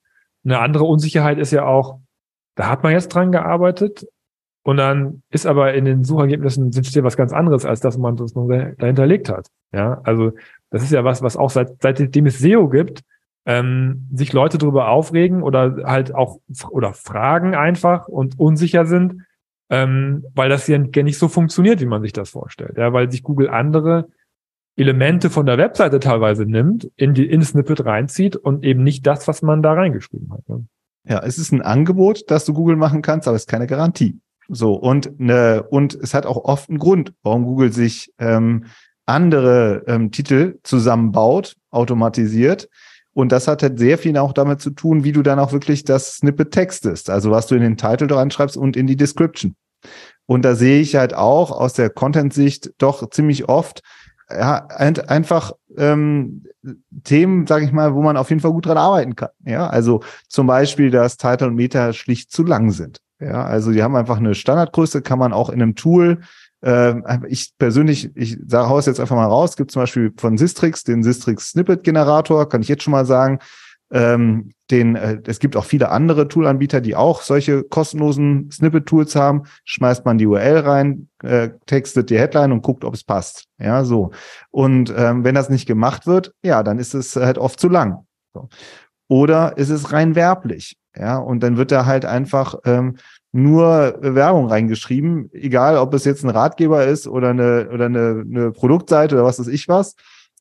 Eine 0.45 0.59
andere 0.59 0.83
Unsicherheit 0.85 1.39
ist 1.39 1.51
ja 1.51 1.65
auch, 1.65 1.99
da 2.55 2.69
hat 2.69 2.83
man 2.83 2.91
jetzt 2.91 3.09
dran 3.09 3.31
gearbeitet 3.31 4.05
und 4.63 4.77
dann 4.77 5.23
ist 5.29 5.45
aber 5.45 5.73
in 5.73 5.85
den 5.85 6.03
Suchergebnissen 6.03 6.71
steht 6.83 7.03
was 7.03 7.17
ganz 7.17 7.33
anderes, 7.33 7.65
als 7.65 7.79
das 7.79 7.97
man 7.97 8.15
das 8.15 8.33
dahinterlegt 8.33 9.29
hat. 9.29 9.47
Ja, 9.71 10.01
also 10.03 10.33
das 10.69 10.83
ist 10.83 10.91
ja 10.91 11.03
was, 11.03 11.21
was 11.21 11.37
auch 11.37 11.49
seit, 11.49 11.81
seitdem 11.81 12.25
es 12.25 12.39
SEO 12.39 12.69
gibt, 12.69 13.01
ähm, 13.45 14.07
sich 14.13 14.33
Leute 14.33 14.57
darüber 14.57 14.89
aufregen 14.89 15.41
oder 15.41 15.83
halt 15.85 16.13
auch 16.13 16.39
oder 16.69 16.93
fragen 16.93 17.55
einfach 17.55 18.07
und 18.07 18.37
unsicher 18.37 18.85
sind, 18.85 19.23
ähm, 19.69 20.25
weil 20.33 20.49
das 20.49 20.67
ja 20.67 20.77
nicht 20.77 21.17
so 21.17 21.27
funktioniert, 21.27 21.81
wie 21.81 21.85
man 21.85 22.01
sich 22.01 22.13
das 22.13 22.29
vorstellt. 22.29 22.77
Ja, 22.77 22.93
weil 22.93 23.11
sich 23.11 23.23
Google 23.23 23.49
andere 23.49 24.07
Elemente 24.75 25.29
von 25.29 25.45
der 25.45 25.57
Webseite 25.57 25.99
teilweise 25.99 26.45
nimmt, 26.45 26.89
in 26.95 27.13
die 27.13 27.25
in 27.25 27.41
Snippet 27.41 27.83
reinzieht 27.83 28.35
und 28.35 28.63
eben 28.63 28.83
nicht 28.83 29.05
das, 29.07 29.27
was 29.27 29.41
man 29.41 29.63
da 29.63 29.73
reingeschrieben 29.73 30.31
hat. 30.31 30.47
Ne? 30.47 30.65
Ja, 31.03 31.23
es 31.23 31.37
ist 31.37 31.51
ein 31.51 31.61
Angebot, 31.61 32.29
das 32.29 32.45
du 32.45 32.53
Google 32.53 32.75
machen 32.75 33.01
kannst, 33.01 33.27
aber 33.27 33.35
es 33.35 33.43
ist 33.43 33.49
keine 33.49 33.67
Garantie. 33.67 34.19
So, 34.49 34.73
und, 34.75 35.19
ne, 35.19 35.65
und 35.69 35.95
es 35.95 36.13
hat 36.13 36.25
auch 36.25 36.37
oft 36.45 36.69
einen 36.69 36.79
Grund, 36.79 37.13
warum 37.23 37.43
Google 37.43 37.73
sich 37.73 38.13
ähm, 38.19 38.65
andere 39.05 39.83
ähm, 39.87 40.11
Titel 40.11 40.59
zusammenbaut, 40.63 41.55
automatisiert. 41.71 42.69
Und 43.17 43.31
das 43.31 43.47
hat 43.47 43.63
halt 43.63 43.79
sehr 43.79 43.97
viel 43.97 44.15
auch 44.15 44.31
damit 44.31 44.61
zu 44.61 44.69
tun, 44.69 45.03
wie 45.03 45.11
du 45.11 45.23
dann 45.23 45.39
auch 45.39 45.51
wirklich 45.51 45.83
das 45.83 46.17
Snippet 46.17 46.51
textest. 46.51 47.09
Also 47.09 47.31
was 47.31 47.47
du 47.47 47.55
in 47.55 47.63
den 47.63 47.75
Titel 47.75 48.05
dran 48.05 48.29
schreibst 48.29 48.55
und 48.55 48.77
in 48.77 48.85
die 48.85 48.95
Description. 48.95 49.55
Und 50.27 50.45
da 50.45 50.53
sehe 50.53 50.79
ich 50.79 50.95
halt 50.95 51.15
auch 51.15 51.49
aus 51.49 51.73
der 51.73 51.89
Content-Sicht 51.89 52.73
doch 52.77 53.09
ziemlich 53.09 53.49
oft, 53.49 53.81
ja, 54.29 54.67
ein, 54.67 54.99
einfach 54.99 55.53
ähm, 55.77 56.43
Themen, 57.05 57.47
sage 57.47 57.65
ich 57.65 57.71
mal, 57.71 57.95
wo 57.95 58.03
man 58.03 58.17
auf 58.17 58.29
jeden 58.29 58.39
Fall 58.39 58.51
gut 58.51 58.67
dran 58.67 58.77
arbeiten 58.77 59.15
kann. 59.15 59.29
Ja, 59.43 59.65
also 59.65 60.03
zum 60.27 60.45
Beispiel, 60.45 60.91
dass 60.91 61.17
Title 61.17 61.47
und 61.47 61.55
Meta 61.55 61.93
schlicht 61.93 62.31
zu 62.31 62.43
lang 62.43 62.69
sind. 62.69 63.01
Ja, 63.19 63.43
also 63.45 63.71
die 63.71 63.81
haben 63.81 63.95
einfach 63.95 64.17
eine 64.17 64.35
Standardgröße, 64.35 65.01
kann 65.01 65.17
man 65.17 65.33
auch 65.33 65.49
in 65.49 65.59
einem 65.59 65.73
Tool. 65.73 66.19
Äh, 66.67 67.01
ich 67.29 67.53
persönlich, 67.57 68.11
ich 68.15 68.37
sage 68.45 68.67
haus 68.67 68.87
jetzt 68.87 68.99
einfach 68.99 69.15
mal 69.15 69.25
raus, 69.25 69.55
gibt 69.55 69.71
zum 69.71 69.83
Beispiel 69.83 70.11
von 70.17 70.37
Sistrix 70.37 70.83
den 70.83 71.01
Sistrix 71.01 71.51
Snippet 71.51 71.83
Generator, 71.83 72.49
kann 72.49 72.61
ich 72.61 72.67
jetzt 72.67 72.83
schon 72.83 72.91
mal 72.91 73.05
sagen, 73.05 73.39
ähm, 73.89 74.51
den, 74.69 74.97
äh, 74.97 75.21
es 75.25 75.39
gibt 75.39 75.55
auch 75.55 75.63
viele 75.63 75.89
andere 75.89 76.27
Toolanbieter, 76.27 76.81
die 76.81 76.97
auch 76.97 77.21
solche 77.21 77.63
kostenlosen 77.63 78.51
Snippet-Tools 78.51 79.15
haben. 79.15 79.43
Schmeißt 79.63 80.03
man 80.03 80.17
die 80.17 80.27
URL 80.27 80.59
rein, 80.59 81.07
äh, 81.23 81.51
textet 81.67 82.09
die 82.09 82.19
Headline 82.19 82.51
und 82.51 82.63
guckt, 82.63 82.83
ob 82.83 82.93
es 82.93 83.05
passt. 83.05 83.45
Ja, 83.59 83.85
so. 83.85 84.11
Und 84.51 84.93
ähm, 84.95 85.23
wenn 85.23 85.35
das 85.35 85.49
nicht 85.49 85.67
gemacht 85.67 86.05
wird, 86.05 86.33
ja, 86.43 86.63
dann 86.63 86.79
ist 86.79 86.93
es 86.93 87.15
halt 87.15 87.37
oft 87.37 87.61
zu 87.61 87.69
lang. 87.69 88.05
So. 88.33 88.49
Oder 89.07 89.57
ist 89.57 89.69
es 89.69 89.93
rein 89.93 90.15
werblich? 90.15 90.75
Ja, 90.99 91.17
und 91.17 91.43
dann 91.43 91.57
wird 91.57 91.71
da 91.71 91.85
halt 91.85 92.05
einfach 92.05 92.55
ähm, 92.65 92.97
nur 93.31 93.97
Werbung 94.01 94.47
reingeschrieben, 94.47 95.29
egal 95.31 95.77
ob 95.77 95.93
es 95.93 96.05
jetzt 96.05 96.23
ein 96.23 96.29
Ratgeber 96.29 96.85
ist 96.85 97.07
oder 97.07 97.29
eine, 97.29 97.69
oder 97.71 97.85
eine, 97.85 98.25
eine 98.25 98.51
Produktseite 98.51 99.15
oder 99.15 99.25
was 99.25 99.39
weiß 99.39 99.47
ich 99.47 99.67
was. 99.67 99.95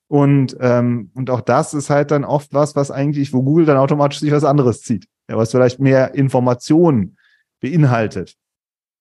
Und, 0.08 0.56
ähm, 0.60 1.10
und 1.14 1.30
auch 1.30 1.40
das 1.40 1.74
ist 1.74 1.90
halt 1.90 2.10
dann 2.10 2.24
oft 2.24 2.54
was, 2.54 2.76
was 2.76 2.90
eigentlich, 2.90 3.32
wo 3.32 3.42
Google 3.42 3.66
dann 3.66 3.76
automatisch 3.76 4.20
sich 4.20 4.32
was 4.32 4.44
anderes 4.44 4.82
zieht. 4.82 5.08
Ja, 5.28 5.36
was 5.36 5.50
vielleicht 5.50 5.80
mehr 5.80 6.14
Informationen 6.14 7.16
beinhaltet. 7.60 8.36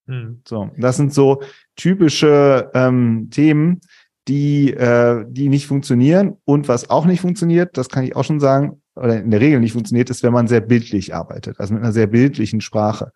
Hm. 0.08 0.42
So, 0.46 0.70
das 0.76 0.96
sind 0.96 1.14
so 1.14 1.42
typische 1.76 2.70
ähm, 2.74 3.28
Themen, 3.30 3.80
die, 4.28 4.72
äh, 4.72 5.24
die 5.28 5.48
nicht 5.48 5.66
funktionieren. 5.66 6.36
Und 6.44 6.68
was 6.68 6.90
auch 6.90 7.06
nicht 7.06 7.20
funktioniert, 7.20 7.76
das 7.76 7.88
kann 7.88 8.04
ich 8.04 8.16
auch 8.16 8.24
schon 8.24 8.40
sagen, 8.40 8.82
oder 8.96 9.18
in 9.18 9.30
der 9.30 9.40
Regel 9.40 9.60
nicht 9.60 9.72
funktioniert, 9.72 10.10
ist, 10.10 10.22
wenn 10.22 10.32
man 10.32 10.48
sehr 10.48 10.60
bildlich 10.60 11.14
arbeitet, 11.14 11.60
also 11.60 11.74
mit 11.74 11.82
einer 11.82 11.92
sehr 11.92 12.06
bildlichen 12.06 12.60
Sprache. 12.60 13.12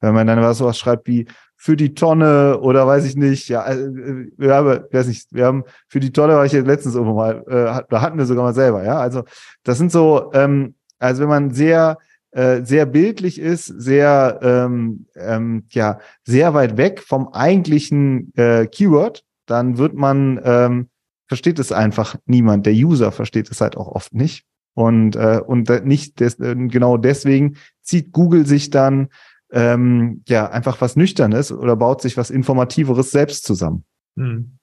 Wenn 0.00 0.14
man 0.14 0.26
dann 0.26 0.40
was 0.40 0.58
sowas 0.58 0.78
schreibt 0.78 1.06
wie 1.06 1.26
für 1.56 1.76
die 1.76 1.94
Tonne 1.94 2.58
oder 2.60 2.86
weiß 2.86 3.04
ich 3.04 3.16
nicht, 3.16 3.48
ja, 3.48 3.66
äh, 3.66 4.28
wir 4.36 4.54
haben, 4.54 4.84
weiß 4.90 5.06
nicht, 5.06 5.32
wir 5.32 5.46
haben 5.46 5.64
für 5.88 6.00
die 6.00 6.12
Tonne 6.12 6.34
war 6.34 6.44
ich 6.44 6.52
jetzt 6.52 6.66
letztens 6.66 6.94
irgendwo 6.94 7.16
mal, 7.16 7.42
äh, 7.46 7.82
da 7.88 8.00
hatten 8.00 8.18
wir 8.18 8.26
sogar 8.26 8.44
mal 8.44 8.54
selber, 8.54 8.84
ja. 8.84 8.98
Also 8.98 9.24
das 9.62 9.78
sind 9.78 9.90
so, 9.90 10.30
ähm, 10.34 10.74
also 10.98 11.22
wenn 11.22 11.28
man 11.28 11.50
sehr 11.52 11.98
äh, 12.32 12.64
sehr 12.64 12.86
bildlich 12.86 13.38
ist, 13.40 13.66
sehr 13.66 14.40
ähm, 14.42 15.06
ähm, 15.14 15.64
ja 15.70 16.00
sehr 16.24 16.52
weit 16.52 16.76
weg 16.76 17.00
vom 17.00 17.28
eigentlichen 17.28 18.32
äh, 18.36 18.66
Keyword, 18.66 19.24
dann 19.46 19.78
wird 19.78 19.94
man 19.94 20.40
ähm, 20.44 20.88
versteht 21.28 21.58
es 21.58 21.72
einfach 21.72 22.16
niemand. 22.26 22.66
Der 22.66 22.74
User 22.74 23.12
versteht 23.12 23.50
es 23.50 23.60
halt 23.60 23.76
auch 23.76 23.88
oft 23.88 24.14
nicht 24.14 24.44
und 24.74 25.16
äh, 25.16 25.40
und 25.44 25.68
nicht 25.84 26.20
des, 26.20 26.38
äh, 26.40 26.54
genau 26.54 26.96
deswegen 26.96 27.56
zieht 27.82 28.12
Google 28.12 28.46
sich 28.46 28.70
dann 28.70 29.08
ähm, 29.50 30.22
ja 30.28 30.50
einfach 30.50 30.80
was 30.80 30.96
Nüchternes 30.96 31.52
oder 31.52 31.76
baut 31.76 32.02
sich 32.02 32.16
was 32.16 32.30
Informativeres 32.30 33.10
selbst 33.10 33.44
zusammen. 33.44 33.84
Hm. 34.16 34.58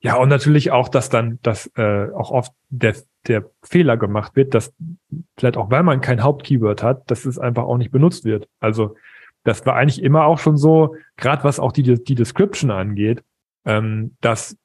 Ja, 0.00 0.16
und 0.16 0.28
natürlich 0.28 0.72
auch, 0.72 0.88
dass 0.88 1.08
dann, 1.10 1.38
dass 1.42 1.70
äh, 1.76 2.10
auch 2.12 2.32
oft 2.32 2.52
der, 2.70 2.96
der 3.28 3.48
Fehler 3.62 3.96
gemacht 3.96 4.34
wird, 4.34 4.52
dass 4.52 4.74
vielleicht 5.38 5.56
auch, 5.56 5.70
weil 5.70 5.84
man 5.84 6.00
kein 6.00 6.24
Hauptkeyword 6.24 6.82
hat, 6.82 7.08
dass 7.10 7.24
es 7.24 7.38
einfach 7.38 7.62
auch 7.62 7.78
nicht 7.78 7.92
benutzt 7.92 8.24
wird. 8.24 8.48
Also 8.58 8.96
das 9.44 9.64
war 9.64 9.76
eigentlich 9.76 10.02
immer 10.02 10.24
auch 10.24 10.38
schon 10.38 10.56
so, 10.56 10.96
gerade 11.16 11.44
was 11.44 11.60
auch 11.60 11.70
die, 11.70 12.02
die 12.02 12.14
Description 12.16 12.72
angeht, 12.72 13.22
ähm, 13.64 14.16
dass 14.20 14.56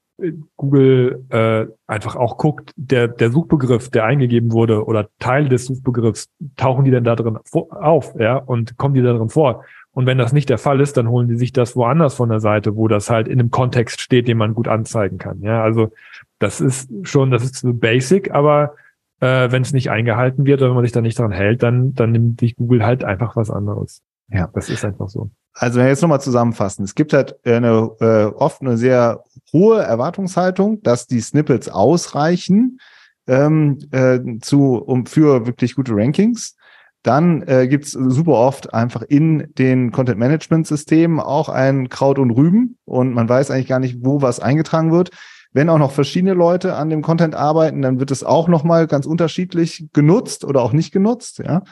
Google 0.56 1.26
äh, 1.30 1.68
einfach 1.86 2.16
auch 2.16 2.38
guckt, 2.38 2.74
der, 2.76 3.08
der 3.08 3.32
Suchbegriff, 3.32 3.90
der 3.90 4.06
eingegeben 4.06 4.52
wurde 4.52 4.86
oder 4.86 5.10
Teile 5.20 5.50
des 5.50 5.66
Suchbegriffs, 5.66 6.30
tauchen 6.56 6.86
die 6.86 6.92
denn 6.92 7.04
da 7.04 7.16
drin 7.16 7.38
auf, 7.52 8.16
ja, 8.18 8.38
und 8.38 8.78
kommen 8.78 8.96
die 8.96 9.02
da 9.02 9.14
drin 9.14 9.30
vor? 9.30 9.64
Und 9.92 10.06
wenn 10.06 10.18
das 10.18 10.34
nicht 10.34 10.50
der 10.50 10.58
Fall 10.58 10.80
ist, 10.80 10.98
dann 10.98 11.10
holen 11.10 11.28
die 11.28 11.38
sich 11.38 11.54
das 11.54 11.76
woanders 11.76 12.16
von 12.16 12.30
der 12.30 12.40
Seite, 12.40 12.76
wo 12.76 12.88
das 12.88 13.10
halt 13.10 13.28
in 13.28 13.40
einem 13.40 13.52
Kontext 13.52 14.02
steht, 14.02 14.28
den 14.28 14.38
man 14.38 14.54
gut 14.54 14.68
anzeigen 14.68 15.18
kann. 15.18 15.42
Ja, 15.42 15.64
also 15.64 15.92
das 16.40 16.62
ist 16.62 16.90
schon, 17.04 17.32
das 17.32 17.44
ist 17.44 17.56
so 17.56 17.74
basic, 17.74 18.32
aber 18.32 18.76
äh, 19.20 19.52
wenn 19.52 19.64
es 19.64 19.74
nicht 19.74 19.90
eingehalten 19.90 20.46
wird 20.46 20.62
oder 20.62 20.70
wenn 20.70 20.76
man 20.76 20.86
sich 20.86 20.92
da 20.92 21.02
nicht 21.02 21.18
dran 21.18 21.32
hält, 21.32 21.64
dann, 21.64 21.94
dann 21.94 22.12
nimmt 22.12 22.40
sich 22.40 22.56
Google 22.56 22.86
halt 22.86 23.04
einfach 23.04 23.36
was 23.36 23.50
anderes. 23.50 24.04
Ja, 24.30 24.50
das 24.54 24.70
ist 24.70 24.86
einfach 24.86 25.10
so. 25.10 25.32
Also 25.60 25.78
wenn 25.78 25.86
wir 25.86 25.90
jetzt 25.90 26.02
nochmal 26.02 26.22
zusammenfassen, 26.22 26.84
es 26.84 26.94
gibt 26.94 27.14
halt 27.14 27.36
eine, 27.46 27.90
äh, 28.00 28.26
oft 28.26 28.62
eine 28.62 28.78
sehr 28.78 29.24
hohe 29.52 29.82
Erwartungshaltung, 29.82 30.84
dass 30.84 31.08
die 31.08 31.20
Snippets 31.20 31.68
ausreichen 31.68 32.80
ähm, 33.26 33.80
äh, 33.92 34.20
zu, 34.42 34.76
um 34.76 35.08
für 35.08 35.48
wirklich 35.48 35.76
gute 35.76 35.94
Rankings. 35.96 36.56
Dann 37.02 37.42
äh, 37.48 37.68
gibt 37.68 37.86
super 37.86 38.34
oft 38.34 38.74
einfach 38.74 39.02
in 39.02 39.52
den 39.58 39.92
Content-Management-Systemen 39.92 41.20
auch 41.20 41.50
ein 41.50 41.90
Kraut 41.90 42.20
und 42.20 42.32
Rüben 42.32 42.78
und 42.86 43.14
man 43.14 43.28
weiß 43.28 43.50
eigentlich 43.50 43.68
gar 43.68 43.80
nicht, 43.80 43.98
wo 44.02 44.22
was 44.22 44.40
eingetragen 44.40 44.92
wird. 44.92 45.12
Wenn 45.54 45.70
auch 45.70 45.78
noch 45.80 45.92
verschiedene 45.92 46.34
Leute 46.34 46.76
an 46.76 46.90
dem 46.90 47.02
Content 47.02 47.34
arbeiten, 47.34 47.82
dann 47.82 48.00
wird 48.00 48.12
es 48.12 48.24
auch 48.24 48.48
nochmal 48.48 48.86
ganz 48.86 49.06
unterschiedlich 49.06 49.88
genutzt 49.94 50.44
oder 50.44 50.62
auch 50.62 50.74
nicht 50.74 50.92
genutzt. 50.92 51.40
Ja. 51.40 51.64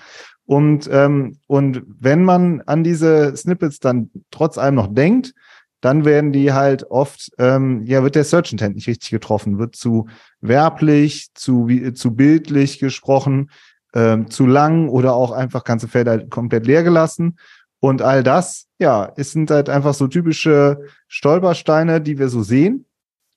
Und, 0.46 0.88
ähm, 0.92 1.38
und 1.48 1.84
wenn 1.88 2.24
man 2.24 2.62
an 2.62 2.84
diese 2.84 3.36
Snippets 3.36 3.80
dann 3.80 4.12
trotz 4.32 4.58
allem 4.58 4.76
noch 4.76 4.94
denkt, 4.94 5.34
dann 5.82 6.06
werden 6.06 6.32
die 6.32 6.54
halt 6.54 6.90
oft, 6.90 7.32
ähm, 7.38 7.84
ja, 7.84 8.04
wird 8.04 8.16
der 8.16 8.24
Search 8.24 8.52
Intent 8.52 8.76
nicht 8.76 8.88
richtig 8.88 9.10
getroffen, 9.12 9.60
wird 9.60 9.76
zu 9.76 10.08
werblich, 10.42 11.34
zu, 11.34 11.68
zu 11.94 12.16
bildlich 12.16 12.80
gesprochen, 12.80 13.52
ähm, 13.94 14.30
zu 14.30 14.46
lang 14.46 14.90
oder 14.90 15.14
auch 15.14 15.32
einfach 15.32 15.64
ganze 15.64 15.88
Felder 15.88 16.26
komplett 16.26 16.66
leer 16.66 16.84
gelassen. 16.84 17.38
Und 17.80 18.02
all 18.02 18.24
das, 18.24 18.68
ja, 18.80 19.12
es 19.16 19.32
sind 19.32 19.52
halt 19.52 19.70
einfach 19.70 19.94
so 19.94 20.08
typische 20.08 20.80
Stolpersteine, 21.08 22.02
die 22.02 22.18
wir 22.18 22.30
so 22.30 22.42
sehen. 22.42 22.86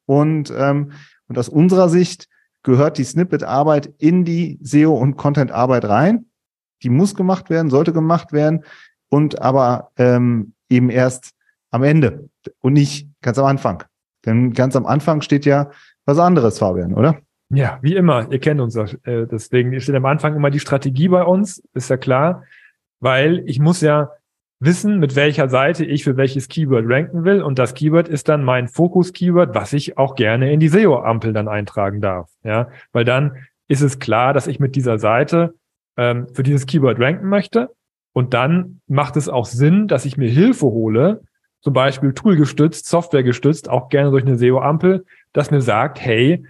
Und, 0.07 0.53
ähm, 0.57 0.93
und 1.29 1.39
aus 1.39 1.49
unserer 1.49 1.89
Sicht 1.91 2.29
gehört 2.63 2.97
die 2.99 3.05
Snippet-Arbeit 3.05 3.93
in 3.99 4.25
die 4.25 4.59
SEO- 4.63 4.99
und 4.99 5.17
Content-Arbeit 5.17 5.85
rein 5.85 6.25
die 6.83 6.91
muss 6.91 7.15
gemacht 7.15 7.51
werden, 7.51 7.71
sollte 7.71 7.93
gemacht 7.93 8.33
werden 8.33 8.65
und 9.09 9.41
aber 9.41 9.91
ähm, 9.97 10.53
eben 10.69 10.91
erst 10.91 11.33
am 11.71 11.83
Ende 11.83 12.29
und 12.61 12.73
nicht 12.73 13.09
ganz 13.23 13.39
am 13.39 13.47
Anfang. 13.47 13.85
Denn 14.25 14.53
ganz 14.53 14.77
am 14.77 14.87
Anfang 14.87 15.21
steht 15.23 15.45
ja 15.45 15.71
was 16.05 16.19
anderes, 16.19 16.59
Fabian, 16.59 16.95
oder? 16.95 17.19
Ja, 17.51 17.79
wie 17.81 17.97
immer, 17.97 18.31
ihr 18.31 18.41
kennt 18.41 18.61
uns. 18.61 18.77
Äh, 18.77 19.27
deswegen 19.27 19.79
steht 19.81 19.95
am 19.95 20.05
Anfang 20.05 20.35
immer 20.37 20.51
die 20.51 20.61
Strategie 20.61 21.09
bei 21.09 21.23
uns, 21.23 21.63
ist 21.73 21.89
ja 21.91 21.97
klar, 21.97 22.45
weil 23.01 23.43
ich 23.47 23.59
muss 23.59 23.81
ja 23.81 24.11
wissen, 24.61 24.99
mit 24.99 25.15
welcher 25.17 25.49
Seite 25.49 25.85
ich 25.85 26.05
für 26.05 26.17
welches 26.17 26.49
Keyword 26.49 26.85
ranken 26.89 27.25
will. 27.25 27.43
Und 27.43 27.59
das 27.59 27.75
Keyword 27.75 28.09
ist 28.09 28.29
dann 28.29 28.45
mein 28.45 28.69
Fokus-Keyword, 28.69 29.55
was 29.55 29.73
ich 29.73 29.97
auch 29.97 30.15
gerne 30.15 30.53
in 30.53 30.61
die 30.61 30.69
SEO-Ampel 30.69 31.33
dann 31.33 31.49
eintragen 31.49 32.01
darf. 32.01 32.31
Ja, 32.43 32.69
weil 32.93 33.05
dann 33.05 33.37
ist 33.69 33.83
es 33.83 33.99
klar, 33.99 34.33
dass 34.35 34.47
ich 34.47 34.61
mit 34.61 34.77
dieser 34.77 34.99
Seite 34.99 35.55
ähm, 35.99 36.29
für 36.33 36.43
dieses 36.43 36.65
Keyword 36.65 36.99
ranken 36.99 37.29
möchte. 37.29 37.71
Und 38.15 38.33
dann 38.33 38.81
macht 38.87 39.17
es 39.17 39.29
auch 39.29 39.45
Sinn, 39.45 39.87
dass 39.89 40.07
ich 40.07 40.17
mir 40.17 40.31
Hilfe 40.31 40.67
hole, 40.67 41.23
zum 41.61 41.75
Beispiel 41.75 42.15
toolgestützt, 42.15 42.87
softwaregestützt, 42.87 43.69
auch 43.69 43.91
gerne 43.91 44.11
durch 44.11 44.25
eine 44.25 44.39
SEO-Ampel, 44.39 45.05
das 45.33 45.51
mir 45.51 45.61
sagt, 45.61 46.01
hey, 46.01 46.45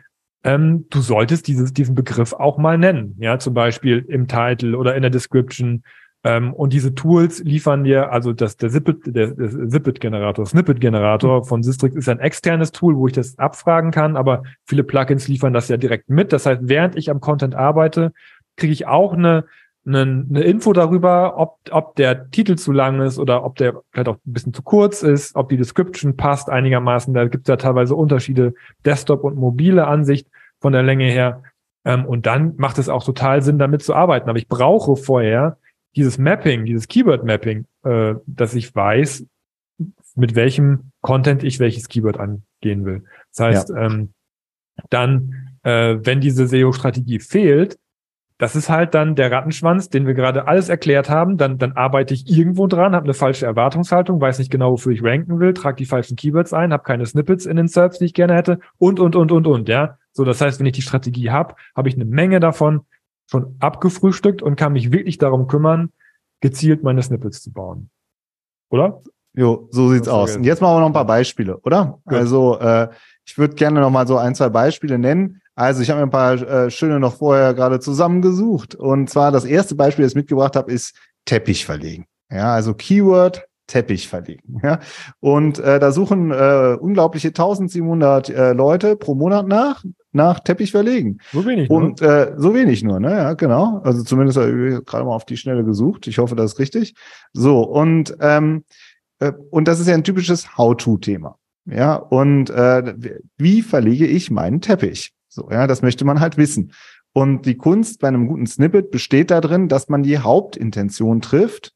ähm, 0.44 0.86
du 0.90 1.00
solltest 1.00 1.48
dieses, 1.48 1.72
diesen 1.72 1.94
Begriff 1.94 2.32
auch 2.32 2.58
mal 2.58 2.78
nennen. 2.78 3.16
Ja, 3.18 3.38
zum 3.38 3.54
Beispiel 3.54 4.04
im 4.08 4.28
Title 4.28 4.76
oder 4.76 4.94
in 4.94 5.02
der 5.02 5.10
Description. 5.10 5.82
Ähm, 6.24 6.52
und 6.52 6.72
diese 6.72 6.94
Tools 6.94 7.40
liefern 7.40 7.84
dir, 7.84 8.12
also 8.12 8.32
das, 8.32 8.56
der 8.56 8.70
Zippet, 8.70 8.98
der, 9.06 9.28
der 9.28 9.68
Zippet-Generator, 9.68 10.46
Snippet-Generator 10.46 11.44
von 11.44 11.62
Sistrix 11.62 11.96
ist 11.96 12.08
ein 12.08 12.18
externes 12.20 12.72
Tool, 12.72 12.96
wo 12.96 13.06
ich 13.06 13.12
das 13.12 13.38
abfragen 13.38 13.92
kann, 13.92 14.16
aber 14.16 14.42
viele 14.64 14.84
Plugins 14.84 15.28
liefern 15.28 15.52
das 15.52 15.68
ja 15.68 15.76
direkt 15.76 16.10
mit. 16.10 16.32
Das 16.32 16.44
heißt, 16.44 16.62
während 16.64 16.96
ich 16.96 17.10
am 17.10 17.20
Content 17.20 17.54
arbeite, 17.54 18.12
kriege 18.58 18.72
ich 18.72 18.86
auch 18.86 19.14
eine, 19.14 19.46
eine, 19.86 20.26
eine 20.28 20.42
Info 20.42 20.72
darüber, 20.72 21.38
ob, 21.38 21.58
ob 21.70 21.96
der 21.96 22.30
Titel 22.30 22.56
zu 22.56 22.72
lang 22.72 23.00
ist 23.00 23.18
oder 23.18 23.44
ob 23.44 23.56
der 23.56 23.80
vielleicht 23.90 24.08
auch 24.08 24.16
ein 24.16 24.32
bisschen 24.32 24.52
zu 24.52 24.62
kurz 24.62 25.02
ist, 25.02 25.34
ob 25.34 25.48
die 25.48 25.56
Description 25.56 26.16
passt 26.16 26.50
einigermaßen. 26.50 27.14
Da 27.14 27.26
gibt 27.26 27.46
es 27.46 27.48
ja 27.48 27.56
teilweise 27.56 27.94
Unterschiede, 27.94 28.54
Desktop 28.84 29.24
und 29.24 29.36
mobile 29.36 29.86
Ansicht 29.86 30.28
von 30.60 30.72
der 30.72 30.82
Länge 30.82 31.06
her. 31.06 31.42
Ähm, 31.84 32.04
und 32.04 32.26
dann 32.26 32.54
macht 32.56 32.78
es 32.78 32.88
auch 32.88 33.04
total 33.04 33.42
Sinn, 33.42 33.58
damit 33.58 33.82
zu 33.82 33.94
arbeiten. 33.94 34.28
Aber 34.28 34.38
ich 34.38 34.48
brauche 34.48 34.96
vorher 34.96 35.56
dieses 35.96 36.18
Mapping, 36.18 36.64
dieses 36.64 36.88
Keyword-Mapping, 36.88 37.64
äh, 37.84 38.14
dass 38.26 38.54
ich 38.54 38.74
weiß, 38.74 39.24
mit 40.16 40.34
welchem 40.34 40.90
Content 41.00 41.44
ich 41.44 41.60
welches 41.60 41.88
Keyword 41.88 42.18
angehen 42.18 42.84
will. 42.84 43.04
Das 43.34 43.46
heißt, 43.46 43.68
ja. 43.70 43.86
ähm, 43.86 44.12
dann, 44.90 45.58
äh, 45.62 45.96
wenn 46.00 46.20
diese 46.20 46.46
SEO-Strategie 46.46 47.20
fehlt, 47.20 47.78
das 48.38 48.54
ist 48.54 48.70
halt 48.70 48.94
dann 48.94 49.16
der 49.16 49.32
Rattenschwanz, 49.32 49.88
den 49.88 50.06
wir 50.06 50.14
gerade 50.14 50.46
alles 50.46 50.68
erklärt 50.68 51.10
haben. 51.10 51.36
Dann, 51.36 51.58
dann 51.58 51.72
arbeite 51.72 52.14
ich 52.14 52.28
irgendwo 52.28 52.68
dran, 52.68 52.94
habe 52.94 53.04
eine 53.04 53.14
falsche 53.14 53.46
Erwartungshaltung, 53.46 54.20
weiß 54.20 54.38
nicht 54.38 54.50
genau, 54.50 54.72
wofür 54.72 54.92
ich 54.92 55.02
ranken 55.02 55.40
will, 55.40 55.54
trage 55.54 55.76
die 55.76 55.86
falschen 55.86 56.16
Keywords 56.16 56.52
ein, 56.52 56.72
habe 56.72 56.84
keine 56.84 57.04
Snippets 57.04 57.46
in 57.46 57.56
den 57.56 57.66
Serbs, 57.66 57.98
die 57.98 58.04
ich 58.04 58.14
gerne 58.14 58.34
hätte 58.34 58.60
und, 58.78 59.00
und, 59.00 59.16
und, 59.16 59.32
und, 59.32 59.46
und, 59.48 59.68
ja. 59.68 59.98
So, 60.12 60.24
das 60.24 60.40
heißt, 60.40 60.60
wenn 60.60 60.66
ich 60.66 60.72
die 60.72 60.82
Strategie 60.82 61.30
habe, 61.30 61.56
habe 61.76 61.88
ich 61.88 61.96
eine 61.96 62.04
Menge 62.04 62.38
davon 62.38 62.82
schon 63.26 63.56
abgefrühstückt 63.58 64.40
und 64.40 64.54
kann 64.54 64.72
mich 64.72 64.92
wirklich 64.92 65.18
darum 65.18 65.48
kümmern, 65.48 65.90
gezielt 66.40 66.84
meine 66.84 67.02
Snippets 67.02 67.42
zu 67.42 67.52
bauen. 67.52 67.90
Oder? 68.70 69.02
Jo, 69.34 69.68
so 69.70 69.88
sieht's 69.88 70.08
aus. 70.08 70.36
Und 70.36 70.44
jetzt 70.44 70.62
machen 70.62 70.76
wir 70.76 70.80
noch 70.80 70.86
ein 70.86 70.92
paar 70.92 71.06
Beispiele, 71.06 71.58
oder? 71.58 71.98
Gut. 72.04 72.14
Also, 72.14 72.58
äh, 72.60 72.88
ich 73.24 73.36
würde 73.36 73.54
gerne 73.54 73.80
noch 73.80 73.90
mal 73.90 74.06
so 74.06 74.16
ein, 74.16 74.34
zwei 74.34 74.48
Beispiele 74.48 74.98
nennen. 74.98 75.42
Also 75.58 75.82
ich 75.82 75.90
habe 75.90 75.98
mir 75.98 76.06
ein 76.06 76.10
paar 76.10 76.34
äh, 76.34 76.70
schöne 76.70 77.00
noch 77.00 77.16
vorher 77.16 77.52
gerade 77.52 77.80
zusammengesucht. 77.80 78.76
Und 78.76 79.10
zwar 79.10 79.32
das 79.32 79.44
erste 79.44 79.74
Beispiel, 79.74 80.04
das 80.04 80.12
ich 80.12 80.16
mitgebracht 80.16 80.54
habe, 80.54 80.70
ist 80.70 80.94
Teppich 81.24 81.66
verlegen. 81.66 82.06
Ja, 82.30 82.54
also 82.54 82.74
Keyword 82.74 83.44
Teppich 83.66 84.06
verlegen. 84.06 84.60
Ja, 84.62 84.78
und 85.18 85.58
äh, 85.58 85.80
da 85.80 85.90
suchen 85.90 86.30
äh, 86.30 86.76
unglaubliche 86.78 87.28
1700 87.28 88.30
äh, 88.30 88.52
Leute 88.52 88.94
pro 88.94 89.16
Monat 89.16 89.48
nach 89.48 89.82
nach 90.12 90.38
Teppich 90.38 90.70
verlegen. 90.70 91.18
So 91.32 91.44
wenig. 91.44 91.68
Und 91.68 92.02
äh, 92.02 92.34
so 92.36 92.54
wenig 92.54 92.84
nur, 92.84 93.00
ne? 93.00 93.10
Ja, 93.10 93.32
genau. 93.34 93.80
Also 93.82 94.04
zumindest 94.04 94.38
habe 94.38 94.78
ich 94.78 94.86
gerade 94.86 95.04
mal 95.04 95.14
auf 95.14 95.26
die 95.26 95.36
Schnelle 95.36 95.64
gesucht. 95.64 96.06
Ich 96.06 96.18
hoffe, 96.18 96.36
das 96.36 96.52
ist 96.52 96.58
richtig. 96.60 96.94
So 97.32 97.62
und 97.62 98.16
ähm, 98.20 98.62
äh, 99.18 99.32
und 99.50 99.66
das 99.66 99.80
ist 99.80 99.88
ja 99.88 99.94
ein 99.94 100.04
typisches 100.04 100.56
How-to-Thema. 100.56 101.36
Ja, 101.66 101.96
und 101.96 102.48
äh, 102.48 102.94
wie 103.36 103.62
verlege 103.62 104.06
ich 104.06 104.30
meinen 104.30 104.60
Teppich? 104.60 105.12
So, 105.38 105.48
ja, 105.52 105.68
das 105.68 105.82
möchte 105.82 106.04
man 106.04 106.18
halt 106.18 106.36
wissen. 106.36 106.72
Und 107.12 107.46
die 107.46 107.56
Kunst 107.56 108.00
bei 108.00 108.08
einem 108.08 108.26
guten 108.26 108.46
Snippet 108.46 108.90
besteht 108.90 109.30
darin, 109.30 109.68
dass 109.68 109.88
man 109.88 110.02
die 110.02 110.18
Hauptintention 110.18 111.20
trifft. 111.20 111.74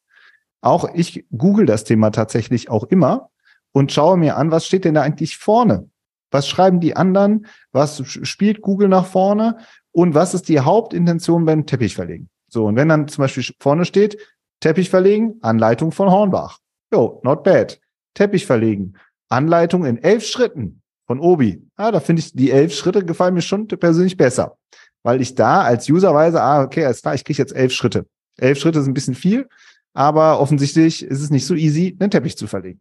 Auch 0.61 0.93
ich 0.95 1.27
google 1.31 1.65
das 1.65 1.85
Thema 1.85 2.11
tatsächlich 2.11 2.71
auch 2.71 2.83
immer 2.85 3.31
und 3.71 3.93
schaue 3.93 4.17
mir 4.17 4.37
an, 4.37 4.51
was 4.51 4.67
steht 4.67 4.85
denn 4.85 4.95
da 4.95 5.03
eigentlich 5.03 5.37
vorne? 5.37 5.89
Was 6.33 6.49
schreiben 6.49 6.81
die 6.81 6.97
anderen? 6.97 7.47
Was 7.71 8.03
spielt 8.05 8.63
Google 8.63 8.89
nach 8.89 9.07
vorne? 9.07 9.59
Und 9.93 10.15
was 10.15 10.35
ist 10.35 10.49
die 10.49 10.59
Hauptintention 10.59 11.45
beim 11.45 11.65
Teppich 11.65 11.95
verlegen? 11.95 12.31
So, 12.49 12.67
und 12.67 12.75
wenn 12.75 12.89
dann 12.89 13.07
zum 13.07 13.23
Beispiel 13.23 13.45
vorne 13.61 13.85
steht, 13.85 14.19
Teppich 14.59 14.91
verlegen, 14.91 15.35
Anleitung 15.41 15.93
von 15.93 16.11
Hornbach. 16.11 16.59
Jo, 16.93 17.21
not 17.23 17.45
bad. 17.45 17.81
Teppich 18.15 18.45
verlegen, 18.45 18.95
Anleitung 19.29 19.85
in 19.85 19.99
elf 19.99 20.25
Schritten 20.25 20.82
von 21.07 21.21
Obi. 21.21 21.63
Ah, 21.77 21.91
da 21.91 22.01
finde 22.01 22.21
ich, 22.21 22.33
die 22.33 22.51
elf 22.51 22.75
Schritte 22.75 23.05
gefallen 23.05 23.35
mir 23.35 23.43
schon 23.43 23.67
persönlich 23.67 24.17
besser. 24.17 24.57
Weil 25.03 25.21
ich 25.21 25.35
da 25.35 25.63
als 25.63 25.89
User 25.89 26.15
weise, 26.15 26.41
ah, 26.41 26.63
okay, 26.63 26.85
alles 26.85 27.03
klar, 27.03 27.15
ich 27.15 27.25
kriege 27.25 27.39
jetzt 27.39 27.55
elf 27.55 27.73
Schritte. 27.73 28.07
Elf 28.39 28.59
Schritte 28.59 28.79
ist 28.79 28.87
ein 28.87 28.95
bisschen 28.95 29.15
viel, 29.15 29.49
aber 29.95 30.41
offensichtlich 30.41 31.05
ist 31.05 31.21
es 31.21 31.31
nicht 31.31 31.47
so 31.47 31.55
easy, 31.55 31.97
einen 31.99 32.11
Teppich 32.11 32.37
zu 32.37 32.47
verlegen. 32.47 32.81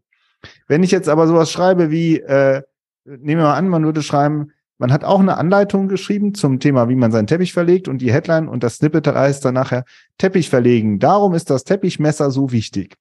Wenn 0.67 0.83
ich 0.83 0.91
jetzt 0.91 1.09
aber 1.09 1.27
sowas 1.27 1.51
schreibe 1.51 1.91
wie, 1.91 2.19
äh, 2.19 2.61
nehmen 3.05 3.41
wir 3.41 3.47
mal 3.47 3.57
an, 3.57 3.69
man 3.69 3.83
würde 3.83 4.01
schreiben, 4.01 4.51
man 4.77 4.91
hat 4.91 5.03
auch 5.03 5.19
eine 5.19 5.37
Anleitung 5.37 5.87
geschrieben 5.87 6.33
zum 6.33 6.59
Thema, 6.59 6.89
wie 6.89 6.95
man 6.95 7.11
seinen 7.11 7.27
Teppich 7.27 7.53
verlegt 7.53 7.87
und 7.87 7.99
die 7.99 8.11
Headline 8.11 8.47
und 8.47 8.63
das 8.63 8.77
Snippet 8.77 9.05
heißt 9.07 9.45
dann 9.45 9.53
nachher 9.53 9.85
Teppich 10.17 10.49
verlegen. 10.49 10.97
Darum 10.97 11.35
ist 11.35 11.51
das 11.51 11.63
Teppichmesser 11.63 12.31
so 12.31 12.51
wichtig. 12.51 12.95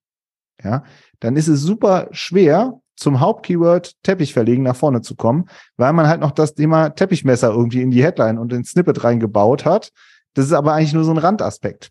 Ja, 0.63 0.83
dann 1.19 1.35
ist 1.35 1.47
es 1.47 1.61
super 1.61 2.07
schwer, 2.11 2.79
zum 3.01 3.19
Hauptkeyword 3.19 3.95
Teppich 4.03 4.31
verlegen 4.31 4.61
nach 4.61 4.75
vorne 4.75 5.01
zu 5.01 5.15
kommen, 5.15 5.49
weil 5.75 5.91
man 5.91 6.07
halt 6.07 6.21
noch 6.21 6.31
das 6.31 6.53
Thema 6.53 6.89
Teppichmesser 6.89 7.49
irgendwie 7.49 7.81
in 7.81 7.89
die 7.89 8.03
Headline 8.03 8.37
und 8.37 8.53
ins 8.53 8.71
Snippet 8.71 9.03
reingebaut 9.03 9.65
hat. 9.65 9.91
Das 10.35 10.45
ist 10.45 10.53
aber 10.53 10.73
eigentlich 10.73 10.93
nur 10.93 11.03
so 11.03 11.11
ein 11.11 11.17
Randaspekt. 11.17 11.89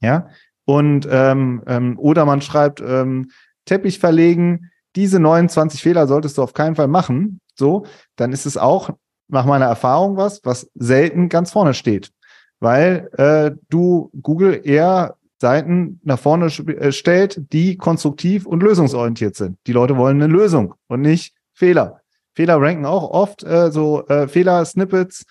Ja. 0.00 0.28
Und 0.64 1.08
ähm, 1.10 1.64
ähm, 1.66 1.98
oder 1.98 2.24
man 2.24 2.40
schreibt 2.40 2.80
ähm, 2.80 3.32
Teppich 3.64 3.98
verlegen, 3.98 4.70
diese 4.94 5.18
29 5.18 5.82
Fehler 5.82 6.06
solltest 6.06 6.38
du 6.38 6.42
auf 6.42 6.54
keinen 6.54 6.76
Fall 6.76 6.88
machen. 6.88 7.40
So, 7.56 7.84
dann 8.14 8.32
ist 8.32 8.46
es 8.46 8.56
auch 8.56 8.90
nach 9.26 9.44
meiner 9.44 9.66
Erfahrung 9.66 10.16
was, 10.16 10.40
was 10.44 10.70
selten 10.74 11.28
ganz 11.28 11.50
vorne 11.50 11.74
steht. 11.74 12.12
Weil 12.60 13.10
äh, 13.18 13.56
du 13.70 14.12
Google 14.22 14.60
eher 14.62 15.16
Seiten 15.42 16.00
nach 16.04 16.18
vorne 16.18 16.46
äh, 16.46 16.92
stellt, 16.92 17.52
die 17.52 17.76
konstruktiv 17.76 18.46
und 18.46 18.62
lösungsorientiert 18.62 19.36
sind. 19.36 19.58
Die 19.66 19.72
Leute 19.72 19.96
wollen 19.96 20.22
eine 20.22 20.32
Lösung 20.32 20.74
und 20.86 21.02
nicht 21.02 21.34
Fehler. 21.52 22.00
Fehler 22.34 22.60
ranken 22.60 22.86
auch 22.86 23.10
oft, 23.10 23.42
äh, 23.42 23.70
so 23.70 24.06
äh, 24.06 24.28
Fehler-Snippets 24.28 25.26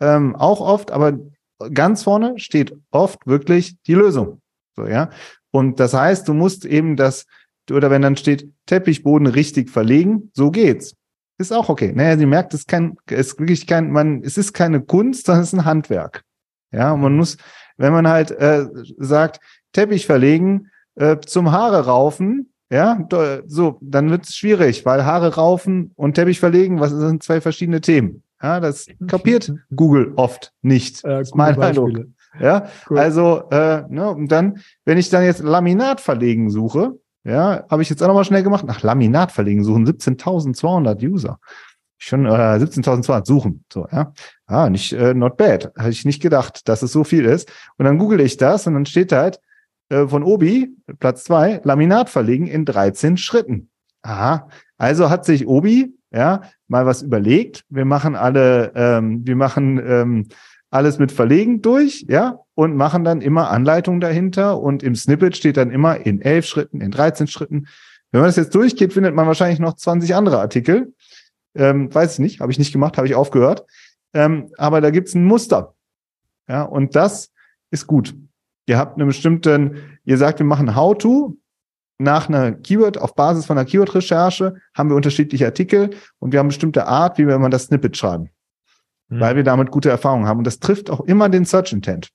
ähm, 0.00 0.36
auch 0.36 0.60
oft, 0.60 0.90
aber 0.92 1.18
ganz 1.74 2.04
vorne 2.04 2.38
steht 2.38 2.76
oft 2.90 3.26
wirklich 3.26 3.76
die 3.82 3.94
Lösung. 3.94 4.40
So, 4.76 4.86
ja. 4.86 5.10
Und 5.50 5.80
das 5.80 5.94
heißt, 5.94 6.28
du 6.28 6.34
musst 6.34 6.64
eben 6.64 6.96
das, 6.96 7.26
oder 7.70 7.90
wenn 7.90 8.02
dann 8.02 8.16
steht, 8.16 8.48
Teppichboden 8.66 9.26
richtig 9.26 9.70
verlegen, 9.70 10.30
so 10.32 10.50
geht's. 10.50 10.94
Ist 11.38 11.52
auch 11.52 11.68
okay. 11.68 11.92
Naja, 11.92 12.16
sie 12.16 12.26
merkt, 12.26 12.54
es 12.54 12.60
ist 12.60 12.68
kein, 12.68 12.96
es 13.06 13.32
ist 13.32 13.40
wirklich 13.40 13.66
kein, 13.66 13.90
man, 13.90 14.22
es 14.22 14.38
ist 14.38 14.52
keine 14.52 14.80
Kunst, 14.80 15.26
sondern 15.26 15.42
es 15.42 15.52
ist 15.52 15.58
ein 15.58 15.64
Handwerk. 15.64 16.22
Ja, 16.72 16.92
und 16.92 17.00
man 17.00 17.16
muss, 17.16 17.36
wenn 17.76 17.92
man 17.92 18.08
halt 18.08 18.30
äh, 18.30 18.66
sagt, 18.98 19.40
Teppich 19.72 20.06
verlegen, 20.06 20.70
äh, 20.94 21.18
zum 21.18 21.52
Haare 21.52 21.86
raufen, 21.86 22.52
ja, 22.70 23.06
so, 23.46 23.78
dann 23.80 24.10
wird 24.10 24.24
es 24.24 24.34
schwierig, 24.34 24.84
weil 24.84 25.04
Haare 25.04 25.36
raufen 25.36 25.92
und 25.94 26.14
Teppich 26.14 26.40
verlegen, 26.40 26.80
was 26.80 26.90
sind 26.90 27.22
zwei 27.22 27.40
verschiedene 27.40 27.80
Themen. 27.80 28.22
Ja, 28.42 28.60
das 28.60 28.86
kapiert 29.06 29.52
Google 29.74 30.12
oft 30.16 30.52
nicht. 30.62 31.04
Äh, 31.04 31.22
ist 31.22 31.34
mein 31.34 31.58
Eindruck. 31.60 32.06
Ja, 32.38 32.66
cool. 32.90 32.98
also, 32.98 33.44
äh, 33.50 33.84
ne, 33.88 34.10
und 34.10 34.30
dann, 34.30 34.58
wenn 34.84 34.98
ich 34.98 35.08
dann 35.08 35.24
jetzt 35.24 35.42
Laminat 35.42 36.00
verlegen 36.00 36.50
suche, 36.50 36.98
ja, 37.24 37.64
habe 37.70 37.82
ich 37.82 37.88
jetzt 37.90 38.02
auch 38.02 38.08
nochmal 38.08 38.24
schnell 38.24 38.42
gemacht. 38.42 38.66
Nach 38.66 38.82
Laminat 38.82 39.32
verlegen 39.32 39.64
suchen 39.64 39.86
17.200 39.86 41.02
User. 41.08 41.40
Schon 41.98 42.26
äh, 42.26 42.28
17.200 42.28 43.26
suchen. 43.26 43.64
So, 43.72 43.86
ja. 43.90 44.12
Ah, 44.46 44.68
nicht 44.68 44.92
äh, 44.92 45.14
not 45.14 45.36
bad. 45.36 45.72
Hatte 45.76 45.90
ich 45.90 46.04
nicht 46.04 46.20
gedacht, 46.20 46.68
dass 46.68 46.82
es 46.82 46.92
so 46.92 47.04
viel 47.04 47.24
ist. 47.24 47.50
Und 47.78 47.84
dann 47.84 47.98
google 47.98 48.20
ich 48.20 48.36
das 48.36 48.66
und 48.66 48.74
dann 48.74 48.86
steht 48.86 49.12
halt 49.12 49.40
äh, 49.88 50.06
von 50.06 50.22
Obi, 50.22 50.76
Platz 50.98 51.24
zwei, 51.24 51.60
Laminat 51.64 52.10
verlegen 52.10 52.46
in 52.46 52.64
13 52.64 53.16
Schritten. 53.16 53.70
Aha. 54.02 54.48
Also 54.78 55.10
hat 55.10 55.24
sich 55.24 55.46
Obi 55.46 55.94
ja 56.12 56.42
mal 56.68 56.86
was 56.86 57.02
überlegt. 57.02 57.64
Wir 57.68 57.84
machen 57.84 58.14
alle, 58.14 58.72
ähm, 58.74 59.26
wir 59.26 59.36
machen 59.36 59.80
ähm, 59.84 60.28
alles 60.70 60.98
mit 60.98 61.12
Verlegen 61.12 61.62
durch, 61.62 62.04
ja, 62.08 62.40
und 62.54 62.76
machen 62.76 63.04
dann 63.04 63.20
immer 63.20 63.50
Anleitungen 63.50 64.00
dahinter 64.00 64.60
und 64.60 64.82
im 64.82 64.94
Snippet 64.94 65.36
steht 65.36 65.56
dann 65.56 65.70
immer 65.70 66.04
in 66.04 66.20
elf 66.20 66.46
Schritten, 66.46 66.80
in 66.80 66.90
13 66.90 67.26
Schritten. 67.26 67.66
Wenn 68.10 68.20
man 68.20 68.28
das 68.28 68.36
jetzt 68.36 68.54
durchgeht, 68.54 68.92
findet 68.92 69.14
man 69.14 69.26
wahrscheinlich 69.26 69.58
noch 69.58 69.74
20 69.74 70.14
andere 70.14 70.40
Artikel. 70.40 70.94
Ähm, 71.56 71.94
weiß 71.94 72.14
ich 72.14 72.18
nicht, 72.18 72.40
habe 72.40 72.52
ich 72.52 72.58
nicht 72.58 72.72
gemacht, 72.72 72.96
habe 72.96 73.06
ich 73.06 73.14
aufgehört. 73.14 73.64
Ähm, 74.14 74.50
aber 74.56 74.80
da 74.80 74.90
gibt's 74.90 75.14
ein 75.14 75.24
Muster. 75.24 75.74
Ja, 76.48 76.62
und 76.62 76.94
das 76.94 77.32
ist 77.70 77.86
gut. 77.86 78.14
Ihr 78.66 78.78
habt 78.78 78.98
einen 78.98 79.08
bestimmten, 79.08 79.98
ihr 80.04 80.18
sagt, 80.18 80.38
wir 80.38 80.46
machen 80.46 80.74
How-to. 80.74 81.36
Nach 81.98 82.28
einer 82.28 82.52
Keyword, 82.52 82.98
auf 82.98 83.14
Basis 83.14 83.46
von 83.46 83.56
einer 83.56 83.66
Keyword-Recherche 83.66 84.56
haben 84.74 84.90
wir 84.90 84.96
unterschiedliche 84.96 85.46
Artikel 85.46 85.96
und 86.18 86.32
wir 86.32 86.38
haben 86.38 86.46
eine 86.46 86.50
bestimmte 86.50 86.86
Art, 86.86 87.16
wie 87.16 87.26
wir 87.26 87.34
immer 87.34 87.48
das 87.48 87.64
Snippet 87.64 87.96
schreiben 87.96 88.30
mhm. 89.08 89.20
weil 89.20 89.36
wir 89.36 89.44
damit 89.44 89.70
gute 89.70 89.90
Erfahrungen 89.90 90.26
haben. 90.26 90.38
Und 90.38 90.46
das 90.46 90.60
trifft 90.60 90.90
auch 90.90 91.00
immer 91.00 91.28
den 91.28 91.44
Search 91.44 91.72
Intent. 91.72 92.10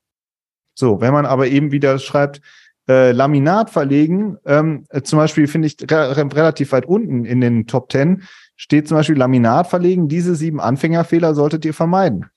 So, 0.74 1.02
wenn 1.02 1.14
man 1.14 1.26
aber 1.26 1.48
eben 1.48 1.72
wieder 1.72 2.00
schreibt, 2.00 2.42
äh, 2.88 3.12
Laminat 3.12 3.70
verlegen, 3.70 4.38
ähm, 4.46 4.86
äh, 4.90 5.02
zum 5.02 5.20
Beispiel 5.20 5.48
finde 5.48 5.68
ich 5.68 5.78
re 5.90 6.16
relativ 6.18 6.72
weit 6.72 6.86
unten 6.86 7.26
in 7.26 7.42
den 7.42 7.68
Top 7.68 7.92
10 7.92 8.24
steht 8.62 8.88
zum 8.88 8.98
Beispiel 8.98 9.18
Laminat 9.18 9.66
verlegen. 9.66 10.08
Diese 10.08 10.36
sieben 10.36 10.62
Anfängerfehler 10.62 11.34
solltet 11.34 11.66
ihr 11.66 11.74
vermeiden. 11.74 12.28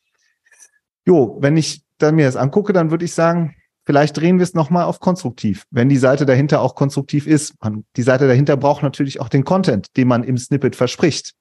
Jo, 1.06 1.36
wenn 1.42 1.58
ich 1.58 1.82
dann 1.98 2.14
mir 2.14 2.24
das 2.24 2.36
angucke, 2.36 2.72
dann 2.72 2.90
würde 2.90 3.04
ich 3.04 3.12
sagen, 3.12 3.54
vielleicht 3.84 4.16
drehen 4.16 4.38
wir 4.38 4.42
es 4.44 4.54
nochmal 4.54 4.84
auf 4.84 5.00
konstruktiv, 5.00 5.66
wenn 5.70 5.90
die 5.90 5.98
Seite 5.98 6.24
dahinter 6.24 6.62
auch 6.62 6.76
konstruktiv 6.76 7.26
ist. 7.26 7.62
Man, 7.62 7.84
die 7.96 8.02
Seite 8.02 8.26
dahinter 8.26 8.56
braucht 8.56 8.82
natürlich 8.82 9.20
auch 9.20 9.28
den 9.28 9.44
Content, 9.44 9.94
den 9.98 10.08
man 10.08 10.24
im 10.24 10.38
Snippet 10.38 10.76
verspricht. 10.76 11.34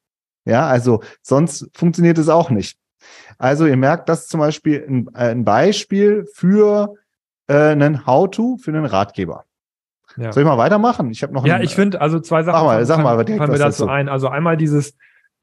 Ja, 0.43 0.67
also 0.67 1.01
sonst 1.21 1.69
funktioniert 1.73 2.17
es 2.17 2.27
auch 2.27 2.49
nicht. 2.49 2.77
Also 3.37 3.65
ihr 3.65 3.77
merkt, 3.77 4.09
das 4.09 4.23
ist 4.23 4.31
zum 4.31 4.41
Beispiel 4.41 4.85
ein, 4.85 5.07
äh, 5.15 5.31
ein 5.31 5.45
Beispiel 5.45 6.25
für 6.33 6.95
äh, 7.47 7.53
einen 7.53 8.05
How-to, 8.05 8.57
für 8.57 8.71
einen 8.71 8.85
Ratgeber. 8.85 9.45
Ja. 10.17 10.31
Soll 10.31 10.43
ich 10.43 10.47
mal 10.47 10.57
weitermachen? 10.57 11.11
Ich 11.11 11.23
habe 11.23 11.33
noch. 11.33 11.45
Ja, 11.45 11.55
einen, 11.55 11.63
ich 11.63 11.75
finde 11.75 12.01
also 12.01 12.19
zwei 12.19 12.43
Sachen. 12.43 12.57
Sag 12.57 12.65
mal, 12.65 12.85
sag 12.85 13.03
mal, 13.03 13.25
direkt 13.25 13.37
fallen 13.37 13.51
mir 13.51 13.57
dazu 13.57 13.87
ein. 13.87 14.09
Also 14.09 14.27
einmal 14.27 14.57
dieses 14.57 14.95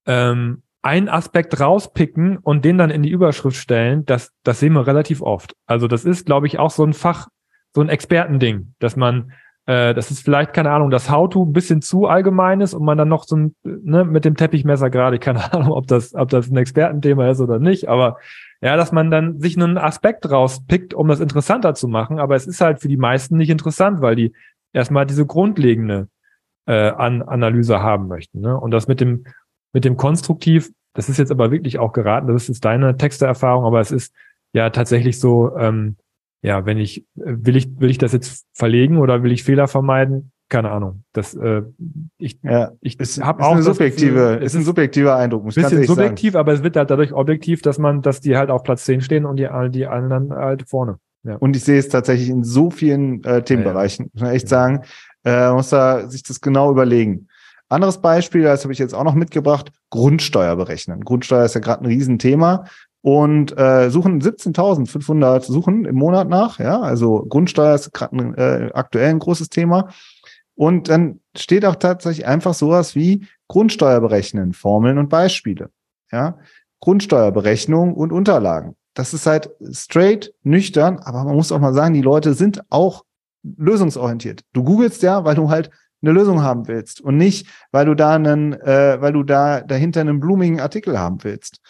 ähm, 0.06 0.62
einen 0.82 1.08
Aspekt 1.08 1.60
rauspicken 1.60 2.38
und 2.38 2.64
den 2.64 2.78
dann 2.78 2.90
in 2.90 3.02
die 3.02 3.10
Überschrift 3.10 3.56
stellen. 3.56 4.04
Das, 4.06 4.32
das 4.44 4.60
sehen 4.60 4.72
wir 4.72 4.86
relativ 4.86 5.22
oft. 5.22 5.54
Also 5.66 5.88
das 5.88 6.04
ist, 6.04 6.26
glaube 6.26 6.46
ich, 6.46 6.58
auch 6.58 6.70
so 6.70 6.84
ein 6.84 6.94
Fach, 6.94 7.28
so 7.74 7.80
ein 7.80 7.88
Expertending, 7.88 8.74
dass 8.78 8.96
man 8.96 9.32
äh, 9.66 9.94
das 9.94 10.10
ist 10.10 10.24
vielleicht, 10.24 10.52
keine 10.52 10.70
Ahnung, 10.70 10.90
das 10.90 11.10
How-To 11.10 11.44
ein 11.44 11.52
bisschen 11.52 11.82
zu 11.82 12.06
allgemein 12.06 12.60
ist 12.60 12.74
und 12.74 12.84
man 12.84 12.98
dann 12.98 13.08
noch 13.08 13.24
so 13.24 13.36
ein, 13.36 13.54
ne, 13.62 14.04
mit 14.04 14.24
dem 14.24 14.34
Teppichmesser 14.34 14.90
gerade, 14.90 15.18
keine 15.18 15.44
Ahnung, 15.52 15.70
ob 15.70 15.86
das, 15.86 16.14
ob 16.14 16.28
das 16.30 16.50
ein 16.50 16.56
Expertenthema 16.56 17.28
ist 17.28 17.40
oder 17.40 17.58
nicht, 17.58 17.88
aber 17.88 18.16
ja, 18.62 18.76
dass 18.76 18.92
man 18.92 19.10
dann 19.10 19.38
sich 19.38 19.56
einen 19.56 19.78
Aspekt 19.78 20.28
rauspickt, 20.30 20.92
um 20.92 21.08
das 21.08 21.20
interessanter 21.20 21.74
zu 21.74 21.88
machen, 21.88 22.18
aber 22.18 22.34
es 22.34 22.46
ist 22.46 22.60
halt 22.60 22.80
für 22.80 22.88
die 22.88 22.96
meisten 22.96 23.36
nicht 23.36 23.48
interessant, 23.48 24.00
weil 24.00 24.16
die 24.16 24.32
erstmal 24.72 25.06
diese 25.06 25.26
grundlegende 25.26 26.08
äh, 26.66 26.90
An 26.90 27.22
Analyse 27.22 27.80
haben 27.82 28.08
möchten. 28.08 28.40
Ne? 28.40 28.58
Und 28.58 28.70
das 28.70 28.88
mit 28.88 29.00
dem, 29.00 29.24
mit 29.72 29.84
dem 29.84 29.96
Konstruktiv, 29.96 30.70
das 30.94 31.08
ist 31.08 31.18
jetzt 31.18 31.30
aber 31.30 31.50
wirklich 31.50 31.78
auch 31.78 31.92
geraten, 31.92 32.28
das 32.28 32.48
ist 32.48 32.64
deine 32.64 32.96
Texteerfahrung, 32.96 33.64
aber 33.64 33.80
es 33.80 33.90
ist 33.90 34.14
ja 34.52 34.70
tatsächlich 34.70 35.18
so, 35.20 35.56
ähm, 35.56 35.96
ja, 36.42 36.64
wenn 36.66 36.78
ich, 36.78 37.04
will 37.14 37.56
ich, 37.56 37.80
will 37.80 37.90
ich 37.90 37.98
das 37.98 38.12
jetzt 38.12 38.46
verlegen 38.52 38.98
oder 38.98 39.22
will 39.22 39.32
ich 39.32 39.44
Fehler 39.44 39.68
vermeiden? 39.68 40.32
Keine 40.48 40.70
Ahnung. 40.72 41.04
Das, 41.12 41.34
äh, 41.34 41.62
ich, 42.18 42.40
ja, 42.42 42.72
ich 42.80 42.98
habe 43.20 43.44
auch 43.44 43.52
eine 43.52 43.62
subjektive, 43.62 44.14
Gefühl, 44.14 44.42
ist 44.42 44.56
ein 44.56 44.64
subjektiver 44.64 45.14
Eindruck. 45.14 45.44
Muss 45.44 45.54
bisschen 45.54 45.84
subjektiv, 45.84 46.32
sagen. 46.32 46.40
aber 46.40 46.52
es 46.52 46.64
wird 46.64 46.76
halt 46.76 46.90
dadurch 46.90 47.12
objektiv, 47.12 47.62
dass 47.62 47.78
man, 47.78 48.02
dass 48.02 48.20
die 48.20 48.36
halt 48.36 48.50
auf 48.50 48.64
Platz 48.64 48.84
10 48.84 49.00
stehen 49.02 49.26
und 49.26 49.36
die, 49.36 49.48
die 49.70 49.86
anderen 49.86 50.32
halt 50.32 50.68
vorne. 50.68 50.98
Ja. 51.22 51.36
Und 51.36 51.56
ich 51.56 51.64
sehe 51.64 51.78
es 51.78 51.88
tatsächlich 51.88 52.28
in 52.28 52.44
so 52.44 52.70
vielen 52.70 53.22
äh, 53.24 53.42
Themenbereichen. 53.42 54.06
Ja, 54.06 54.08
ja. 54.08 54.12
Muss 54.14 54.22
man 54.22 54.34
echt 54.34 54.48
sagen, 54.48 54.82
äh, 55.24 55.52
muss 55.52 55.70
da 55.70 56.08
sich 56.08 56.22
das 56.22 56.40
genau 56.40 56.70
überlegen. 56.70 57.28
Anderes 57.68 57.98
Beispiel, 57.98 58.42
das 58.42 58.64
habe 58.64 58.72
ich 58.72 58.78
jetzt 58.78 58.94
auch 58.94 59.04
noch 59.04 59.14
mitgebracht, 59.14 59.70
Grundsteuer 59.90 60.56
berechnen. 60.56 61.04
Grundsteuer 61.04 61.44
ist 61.44 61.54
ja 61.54 61.60
gerade 61.60 61.84
ein 61.84 61.86
Riesenthema 61.86 62.64
und 63.02 63.56
äh, 63.56 63.90
suchen 63.90 64.20
17.500 64.20 65.42
Suchen 65.42 65.84
im 65.84 65.94
Monat 65.94 66.28
nach. 66.28 66.58
Ja, 66.58 66.80
also 66.80 67.24
Grundsteuer 67.28 67.74
ist 67.74 67.92
gerade 67.92 68.16
äh, 68.36 68.72
aktuell 68.72 69.10
ein 69.10 69.20
großes 69.20 69.50
Thema. 69.50 69.88
Und 70.54 70.88
dann 70.88 71.20
steht 71.36 71.64
auch 71.64 71.76
tatsächlich 71.76 72.26
einfach 72.26 72.54
sowas 72.54 72.94
wie 72.94 73.26
Grundsteuer 73.48 74.00
berechnen, 74.00 74.52
Formeln 74.52 74.98
und 74.98 75.08
Beispiele. 75.08 75.70
Ja, 76.10 76.38
Grundsteuerberechnung 76.80 77.94
und 77.94 78.12
Unterlagen. 78.12 78.74
Das 78.94 79.14
ist 79.14 79.26
halt 79.26 79.50
straight, 79.72 80.34
nüchtern, 80.42 80.98
aber 80.98 81.24
man 81.24 81.36
muss 81.36 81.52
auch 81.52 81.60
mal 81.60 81.74
sagen, 81.74 81.94
die 81.94 82.02
Leute 82.02 82.34
sind 82.34 82.62
auch 82.70 83.04
lösungsorientiert. 83.42 84.42
Du 84.52 84.64
googelst 84.64 85.02
ja, 85.02 85.24
weil 85.24 85.34
du 85.34 85.48
halt 85.48 85.70
eine 86.02 86.12
Lösung 86.12 86.42
haben 86.42 86.66
willst 86.66 87.00
und 87.00 87.16
nicht, 87.16 87.46
weil 87.72 87.86
du 87.86 87.94
da 87.94 88.14
einen, 88.14 88.54
äh, 88.54 89.00
weil 89.00 89.12
du 89.12 89.22
da 89.22 89.60
dahinter 89.60 90.00
einen 90.00 90.20
blumigen 90.20 90.60
Artikel 90.60 90.98
haben 90.98 91.22
willst. 91.22 91.60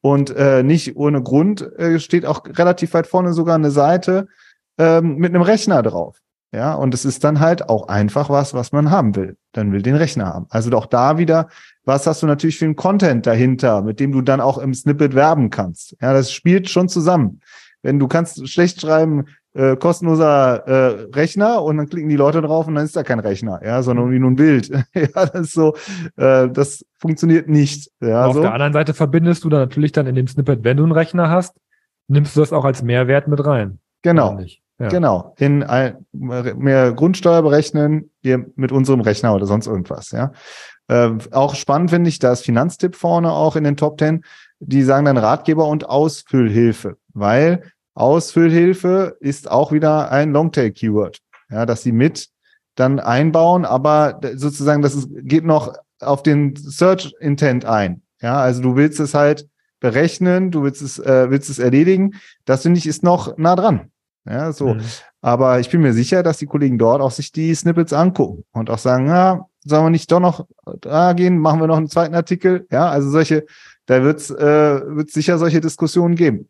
Und 0.00 0.30
äh, 0.30 0.62
nicht 0.62 0.96
ohne 0.96 1.22
Grund 1.22 1.60
äh, 1.78 1.98
steht 1.98 2.24
auch 2.24 2.44
relativ 2.46 2.94
weit 2.94 3.06
vorne 3.06 3.32
sogar 3.32 3.56
eine 3.56 3.70
Seite 3.70 4.28
ähm, 4.78 5.16
mit 5.16 5.34
einem 5.34 5.42
Rechner 5.42 5.82
drauf. 5.82 6.18
Ja, 6.52 6.74
und 6.74 6.94
es 6.94 7.04
ist 7.04 7.22
dann 7.22 7.38
halt 7.38 7.68
auch 7.68 7.88
einfach 7.88 8.28
was, 8.28 8.54
was 8.54 8.72
man 8.72 8.90
haben 8.90 9.14
will. 9.14 9.36
Dann 9.52 9.72
will 9.72 9.82
den 9.82 9.94
Rechner 9.94 10.26
haben. 10.26 10.46
Also 10.50 10.70
auch 10.76 10.86
da 10.86 11.16
wieder, 11.16 11.48
was 11.84 12.06
hast 12.06 12.22
du 12.22 12.26
natürlich 12.26 12.58
für 12.58 12.64
einen 12.64 12.76
Content 12.76 13.24
dahinter, 13.26 13.82
mit 13.82 14.00
dem 14.00 14.10
du 14.10 14.20
dann 14.20 14.40
auch 14.40 14.58
im 14.58 14.74
Snippet 14.74 15.14
werben 15.14 15.50
kannst. 15.50 15.96
Ja, 16.00 16.12
das 16.12 16.32
spielt 16.32 16.68
schon 16.68 16.88
zusammen. 16.88 17.40
Wenn 17.82 17.98
du 17.98 18.08
kannst 18.08 18.48
schlecht 18.48 18.80
schreiben, 18.80 19.26
äh, 19.54 19.76
kostenloser 19.76 20.66
äh, 20.66 21.08
Rechner 21.14 21.62
und 21.62 21.76
dann 21.76 21.88
klicken 21.88 22.08
die 22.08 22.16
Leute 22.16 22.42
drauf 22.42 22.66
und 22.66 22.74
dann 22.74 22.84
ist 22.84 22.94
da 22.94 23.02
kein 23.02 23.20
Rechner, 23.20 23.60
ja, 23.64 23.82
sondern 23.82 24.06
irgendwie 24.06 24.20
nur 24.20 24.30
ein 24.30 24.36
Bild. 24.36 24.68
ja, 24.94 25.26
das 25.26 25.40
ist 25.40 25.52
so, 25.52 25.74
äh, 26.16 26.48
das 26.48 26.84
funktioniert 26.98 27.48
nicht. 27.48 27.90
Ja, 28.00 28.26
Auf 28.26 28.34
so. 28.34 28.42
der 28.42 28.52
anderen 28.52 28.72
Seite 28.72 28.92
verbindest 28.94 29.44
du 29.44 29.48
dann 29.48 29.60
natürlich 29.60 29.92
dann 29.92 30.06
in 30.06 30.14
dem 30.14 30.26
Snippet, 30.26 30.62
wenn 30.62 30.76
du 30.76 30.82
einen 30.82 30.92
Rechner 30.92 31.30
hast, 31.30 31.56
nimmst 32.08 32.36
du 32.36 32.40
das 32.40 32.52
auch 32.52 32.64
als 32.64 32.82
Mehrwert 32.82 33.28
mit 33.28 33.44
rein. 33.44 33.78
Genau. 34.02 34.38
Ja. 34.80 34.88
Genau. 34.88 35.34
In 35.36 35.62
ein, 35.62 36.06
mehr 36.12 36.92
Grundsteuer 36.92 37.42
berechnen, 37.42 38.10
wir 38.22 38.46
mit 38.56 38.72
unserem 38.72 39.02
Rechner 39.02 39.34
oder 39.34 39.44
sonst 39.44 39.66
irgendwas, 39.66 40.10
ja. 40.10 40.32
Äh, 40.88 41.10
auch 41.32 41.54
spannend 41.54 41.90
finde 41.90 42.08
ich, 42.08 42.18
da 42.18 42.32
ist 42.32 42.44
Finanztipp 42.44 42.96
vorne 42.96 43.30
auch 43.30 43.56
in 43.56 43.64
den 43.64 43.76
Top 43.76 43.98
Ten. 43.98 44.24
Die 44.58 44.82
sagen 44.82 45.04
dann 45.04 45.18
Ratgeber 45.18 45.68
und 45.68 45.88
Ausfüllhilfe, 45.88 46.96
weil 47.12 47.62
Ausfüllhilfe 47.94 49.18
ist 49.20 49.50
auch 49.50 49.70
wieder 49.70 50.10
ein 50.10 50.32
Longtail-Keyword. 50.32 51.18
Ja, 51.50 51.66
dass 51.66 51.82
sie 51.82 51.92
mit 51.92 52.28
dann 52.74 53.00
einbauen, 53.00 53.66
aber 53.66 54.20
sozusagen, 54.34 54.80
das 54.80 54.94
ist, 54.94 55.08
geht 55.12 55.44
noch 55.44 55.74
auf 56.00 56.22
den 56.22 56.56
Search 56.56 57.12
Intent 57.20 57.66
ein. 57.66 58.00
Ja, 58.22 58.40
also 58.40 58.62
du 58.62 58.76
willst 58.76 58.98
es 58.98 59.12
halt 59.12 59.46
berechnen, 59.80 60.50
du 60.50 60.62
willst 60.62 60.80
es, 60.80 60.98
äh, 60.98 61.30
willst 61.30 61.50
es 61.50 61.58
erledigen. 61.58 62.14
Das 62.46 62.62
finde 62.62 62.78
ich 62.78 62.86
ist 62.86 63.02
noch 63.02 63.36
nah 63.36 63.56
dran. 63.56 63.90
Ja, 64.30 64.52
so. 64.52 64.74
Mhm. 64.74 64.82
Aber 65.20 65.60
ich 65.60 65.68
bin 65.70 65.82
mir 65.82 65.92
sicher, 65.92 66.22
dass 66.22 66.38
die 66.38 66.46
Kollegen 66.46 66.78
dort 66.78 67.02
auch 67.02 67.10
sich 67.10 67.32
die 67.32 67.54
Snippets 67.54 67.92
angucken 67.92 68.44
und 68.52 68.70
auch 68.70 68.78
sagen, 68.78 69.08
ja, 69.08 69.46
sollen 69.64 69.84
wir 69.84 69.90
nicht 69.90 70.10
doch 70.10 70.20
noch 70.20 70.46
da 70.80 71.12
gehen, 71.12 71.38
machen 71.38 71.60
wir 71.60 71.66
noch 71.66 71.76
einen 71.76 71.90
zweiten 71.90 72.14
Artikel. 72.14 72.66
Ja, 72.70 72.88
also 72.88 73.10
solche, 73.10 73.44
da 73.86 74.02
wird's 74.02 74.30
äh, 74.30 74.80
wird 74.86 75.10
sicher 75.10 75.38
solche 75.38 75.60
Diskussionen 75.60 76.14
geben. 76.14 76.48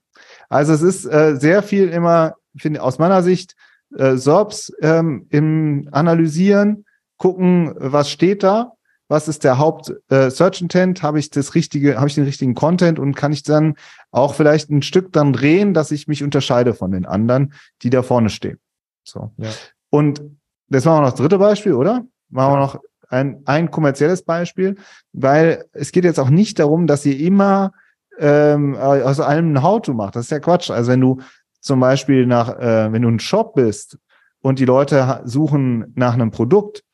Also 0.48 0.72
es 0.72 0.82
ist 0.82 1.06
äh, 1.06 1.36
sehr 1.36 1.62
viel 1.62 1.88
immer, 1.88 2.34
finde 2.56 2.82
aus 2.82 2.98
meiner 2.98 3.22
Sicht, 3.22 3.56
äh, 3.96 4.16
SORBs 4.16 4.72
ähm, 4.82 5.26
im 5.30 5.88
Analysieren, 5.90 6.84
gucken, 7.16 7.74
was 7.76 8.10
steht 8.10 8.42
da, 8.42 8.72
was 9.10 9.26
ist 9.26 9.42
der 9.42 9.58
Haupt 9.58 9.92
äh, 10.08 10.30
Search 10.30 10.62
Intent, 10.62 11.02
habe 11.02 11.18
ich 11.18 11.30
das 11.30 11.56
richtige, 11.56 11.96
habe 11.96 12.06
ich 12.06 12.14
den 12.14 12.24
richtigen 12.24 12.54
Content 12.54 13.00
und 13.00 13.16
kann 13.16 13.32
ich 13.32 13.42
dann 13.42 13.74
auch 14.12 14.34
vielleicht 14.34 14.70
ein 14.70 14.82
Stück 14.82 15.12
dann 15.12 15.32
drehen, 15.32 15.74
dass 15.74 15.90
ich 15.90 16.06
mich 16.06 16.22
unterscheide 16.22 16.74
von 16.74 16.92
den 16.92 17.06
anderen, 17.06 17.52
die 17.82 17.90
da 17.90 18.04
vorne 18.04 18.30
stehen. 18.30 18.60
So. 19.02 19.32
Ja. 19.36 19.48
Und 19.90 20.22
das 20.68 20.84
machen 20.84 20.98
wir 20.98 21.02
noch 21.02 21.10
das 21.10 21.18
dritte 21.18 21.38
Beispiel, 21.38 21.72
oder? 21.72 22.04
Machen 22.28 22.52
wir 22.52 22.60
noch 22.60 22.80
ein, 23.08 23.42
ein 23.46 23.72
kommerzielles 23.72 24.22
Beispiel, 24.22 24.76
weil 25.12 25.64
es 25.72 25.90
geht 25.90 26.04
jetzt 26.04 26.20
auch 26.20 26.30
nicht 26.30 26.60
darum, 26.60 26.86
dass 26.86 27.04
ihr 27.04 27.18
immer 27.18 27.72
ähm, 28.16 28.76
aus 28.76 29.18
allem 29.18 29.54
ein 29.54 29.62
How-to 29.64 29.92
macht. 29.92 30.14
Das 30.14 30.26
ist 30.26 30.30
ja 30.30 30.38
Quatsch. 30.38 30.70
Also 30.70 30.92
wenn 30.92 31.00
du 31.00 31.18
zum 31.60 31.80
Beispiel 31.80 32.26
nach, 32.26 32.56
äh, 32.60 32.92
wenn 32.92 33.02
du 33.02 33.08
ein 33.08 33.18
Shop 33.18 33.56
bist 33.56 33.98
und 34.40 34.60
die 34.60 34.66
Leute 34.66 35.20
suchen 35.24 35.92
nach 35.96 36.14
einem 36.14 36.30
Produkt, 36.30 36.84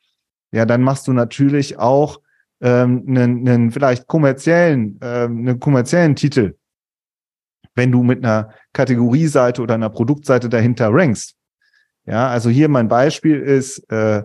ja, 0.57 0.65
dann 0.65 0.81
machst 0.81 1.07
du 1.07 1.13
natürlich 1.13 1.77
auch 1.77 2.19
ähm, 2.61 3.05
einen, 3.07 3.47
einen 3.47 3.71
vielleicht 3.71 4.07
kommerziellen, 4.07 4.99
ähm, 5.03 5.39
einen 5.39 5.59
kommerziellen 5.59 6.15
Titel, 6.15 6.57
wenn 7.75 7.91
du 7.91 8.01
mit 8.01 8.25
einer 8.25 8.49
Kategorieseite 8.73 9.61
oder 9.61 9.75
einer 9.75 9.91
Produktseite 9.91 10.49
dahinter 10.49 10.89
rankst. 10.91 11.35
Ja, 12.07 12.29
also 12.29 12.49
hier 12.49 12.69
mein 12.69 12.87
Beispiel 12.87 13.39
ist 13.39 13.79
äh, 13.91 14.23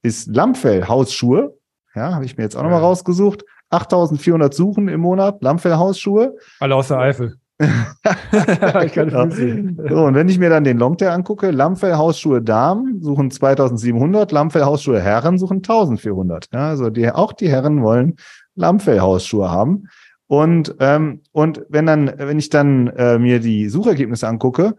ist 0.00 0.34
Lammfell 0.34 0.88
Hausschuhe. 0.88 1.54
Ja, 1.94 2.14
habe 2.14 2.24
ich 2.24 2.38
mir 2.38 2.44
jetzt 2.44 2.56
auch 2.56 2.62
nochmal 2.62 2.80
rausgesucht. 2.80 3.44
8400 3.68 4.54
Suchen 4.54 4.88
im 4.88 5.00
Monat, 5.00 5.42
Lammfell 5.42 5.74
Hausschuhe. 5.74 6.34
Alle 6.60 6.76
aus 6.76 6.88
der 6.88 6.98
Eifel. 6.98 7.36
genau. 8.94 9.30
so, 9.30 10.04
und 10.04 10.14
wenn 10.14 10.28
ich 10.28 10.38
mir 10.38 10.50
dann 10.50 10.64
den 10.64 10.78
Longtail 10.78 11.10
angucke, 11.10 11.50
Lammfell 11.50 11.94
Hausschuhe 11.94 12.42
Damen 12.42 13.00
suchen 13.00 13.30
2700, 13.30 14.32
Lammfell 14.32 14.64
Hausschuhe 14.64 15.00
Herren 15.00 15.38
suchen 15.38 15.58
1400. 15.58 16.48
Ja, 16.52 16.68
also 16.68 16.90
die, 16.90 17.10
auch 17.10 17.32
die 17.32 17.48
Herren 17.48 17.82
wollen 17.82 18.16
Lammfell 18.56 19.00
Hausschuhe 19.00 19.50
haben. 19.50 19.88
Und, 20.26 20.74
ähm, 20.80 21.22
und 21.32 21.64
wenn 21.68 21.86
dann, 21.86 22.12
wenn 22.16 22.38
ich 22.38 22.50
dann 22.50 22.88
äh, 22.88 23.18
mir 23.18 23.40
die 23.40 23.68
Suchergebnisse 23.68 24.26
angucke 24.26 24.74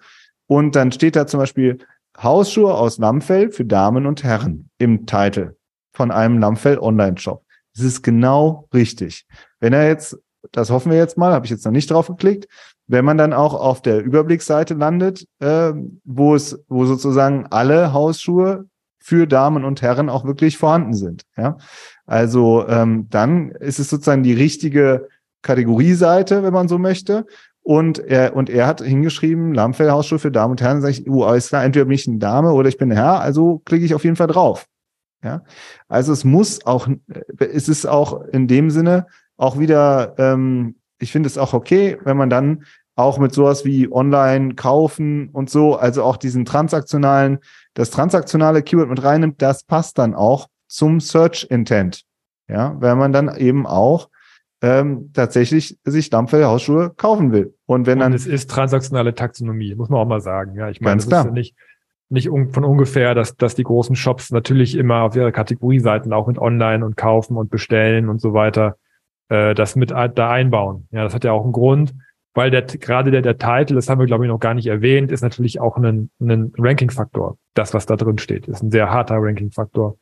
und 0.48 0.76
dann 0.76 0.92
steht 0.92 1.16
da 1.16 1.28
zum 1.28 1.40
Beispiel 1.40 1.78
Hausschuhe 2.22 2.74
aus 2.74 2.98
Lammfell 2.98 3.52
für 3.52 3.66
Damen 3.66 4.06
und 4.06 4.24
Herren 4.24 4.70
im 4.80 5.06
Titel 5.06 5.56
von 5.94 6.12
einem 6.12 6.40
Lammfell 6.40 6.80
Online-Shop. 6.80 7.44
Das 7.76 7.84
ist 7.86 8.02
genau 8.04 8.68
richtig. 8.74 9.26
Wenn 9.60 9.74
er 9.74 9.88
jetzt, 9.88 10.18
das 10.56 10.70
hoffen 10.70 10.92
wir 10.92 10.98
jetzt 10.98 11.18
mal, 11.18 11.34
habe 11.34 11.46
ich 11.46 11.52
jetzt 11.52 11.66
noch 11.66 11.72
nicht 11.72 11.92
drauf 11.92 12.08
geklickt, 12.08 12.48
wenn 12.88 13.04
man 13.06 13.18
dann 13.18 13.34
auch 13.34 13.54
auf 13.54 13.82
der 13.82 14.04
Überblicksseite 14.04 14.74
landet, 14.74 15.28
äh, 15.40 15.74
wo 16.04 16.36
es, 16.36 16.64
wo 16.68 16.86
sozusagen 16.86 17.48
alle 17.50 17.94
Hausschuhe 17.94 18.66
für 19.00 19.28
Damen 19.28 19.66
und 19.66 19.82
Herren 19.82 20.10
auch 20.10 20.26
wirklich 20.26 20.58
vorhanden 20.58 20.94
sind. 20.94 21.24
Ja, 21.38 21.58
also 22.06 22.68
ähm, 22.68 23.08
dann 23.10 23.52
ist 23.52 23.80
es 23.80 23.90
sozusagen 23.90 24.24
die 24.24 24.34
richtige 24.34 25.08
Kategorieseite, 25.42 26.42
wenn 26.42 26.54
man 26.54 26.68
so 26.68 26.78
möchte. 26.78 27.26
Und 27.62 28.00
er, 28.00 28.36
und 28.36 28.50
er 28.50 28.68
hat 28.68 28.82
hingeschrieben, 28.82 29.54
Lammfellhausschuhe 29.54 30.20
für 30.20 30.32
Damen 30.32 30.52
und 30.52 30.62
Herren, 30.62 30.82
sage 30.82 30.94
ich, 30.94 31.10
uh, 31.10 31.24
alles 31.24 31.50
klar, 31.50 31.64
entweder 31.64 31.86
bin 31.86 31.96
ich 31.96 32.08
eine 32.08 32.20
Dame 32.20 32.52
oder 32.52 32.70
ich 32.70 32.78
bin 32.78 32.92
ein 32.92 32.98
Herr, 32.98 33.22
also 33.22 33.62
klicke 33.66 33.86
ich 33.86 33.96
auf 33.96 34.04
jeden 34.04 34.16
Fall 34.16 34.28
drauf. 34.28 34.68
Ja, 35.24 35.44
also 35.88 36.14
es 36.14 36.24
muss 36.24 36.66
auch, 36.68 36.88
es 37.40 37.68
ist 37.68 37.88
auch 37.88 38.22
in 38.26 38.48
dem 38.48 38.70
Sinne 38.70 39.08
auch 39.38 39.60
wieder, 39.60 40.16
ähm, 40.18 40.76
ich 41.00 41.12
finde 41.12 41.28
es 41.28 41.38
auch 41.38 41.54
okay, 41.54 41.98
wenn 42.04 42.18
man 42.18 42.30
dann 42.30 42.64
auch 42.96 43.18
mit 43.18 43.34
sowas 43.34 43.66
wie 43.66 43.92
online 43.92 44.56
kaufen 44.56 45.30
und 45.30 45.50
so, 45.50 45.76
also 45.76 46.04
auch 46.04 46.18
diesen 46.18 46.46
transaktionalen, 46.46 47.40
das 47.74 47.92
transaktionale 47.92 48.64
Keyword 48.64 48.90
mit 48.90 49.04
reinnimmt, 49.04 49.42
das 49.42 49.64
passt 49.64 49.98
dann 49.98 50.16
auch 50.16 50.48
zum 50.68 51.00
Search 51.00 51.46
Intent. 51.50 52.04
Ja, 52.48 52.76
wenn 52.80 52.98
man 52.98 53.12
dann 53.12 53.36
eben 53.36 53.66
auch 53.66 54.10
ähm, 54.62 55.12
tatsächlich 55.14 55.78
sich 55.84 56.10
Dampfel 56.10 56.46
Hausschuhe 56.46 56.92
kaufen 56.96 57.32
will. 57.32 57.56
Und 57.66 57.88
wenn 57.88 58.00
dann. 58.00 58.12
Und 58.12 58.16
es 58.16 58.28
ist 58.28 58.50
transaktionale 58.50 59.14
Taxonomie, 59.14 59.76
muss 59.76 59.90
man 59.90 60.00
auch 60.00 60.08
mal 60.08 60.22
sagen. 60.22 60.56
Ja, 60.56 60.70
ich 60.70 60.80
meine, 60.80 61.00
es 61.00 61.06
ist 61.06 61.12
ja 61.12 61.26
nicht, 61.26 61.56
nicht 62.10 62.30
un 62.30 62.52
von 62.52 62.64
ungefähr, 62.64 63.16
dass, 63.16 63.36
dass 63.36 63.56
die 63.56 63.64
großen 63.64 63.96
Shops 63.96 64.32
natürlich 64.32 64.76
immer 64.76 65.02
auf 65.02 65.16
ihre 65.16 65.32
Kategorieseiten 65.32 66.14
auch 66.14 66.28
mit 66.28 66.38
Online 66.38 66.86
und 66.86 66.96
kaufen 66.96 67.36
und 67.36 67.50
bestellen 67.50 68.10
und 68.10 68.22
so 68.22 68.34
weiter 68.34 68.78
äh, 69.30 69.56
das 69.56 69.76
mit 69.76 69.92
da 69.92 70.32
einbauen. 70.32 70.88
Ja, 70.92 71.04
das 71.04 71.14
hat 71.14 71.24
ja 71.24 71.32
auch 71.32 71.44
einen 71.44 71.54
Grund, 71.54 71.94
weil 72.34 72.52
der 72.52 72.64
gerade 72.64 73.12
der, 73.12 73.22
der 73.22 73.38
Titel, 73.38 73.76
das 73.76 73.90
haben 73.90 74.00
wir 74.00 74.06
glaube 74.06 74.26
ich 74.26 74.30
noch 74.30 74.40
gar 74.40 74.54
nicht 74.54 74.68
erwähnt, 74.68 75.12
ist 75.12 75.22
natürlich 75.22 75.60
auch 75.60 75.78
ein, 75.78 76.10
ein 76.20 76.54
Ranking-Faktor. 76.58 77.38
Das, 77.54 77.74
was 77.74 77.86
da 77.86 77.96
drin 77.96 78.18
steht, 78.18 78.48
ist 78.48 78.62
ein 78.62 78.72
sehr 78.72 78.92
harter 78.92 79.16
Ranking-Faktor. 79.18 79.98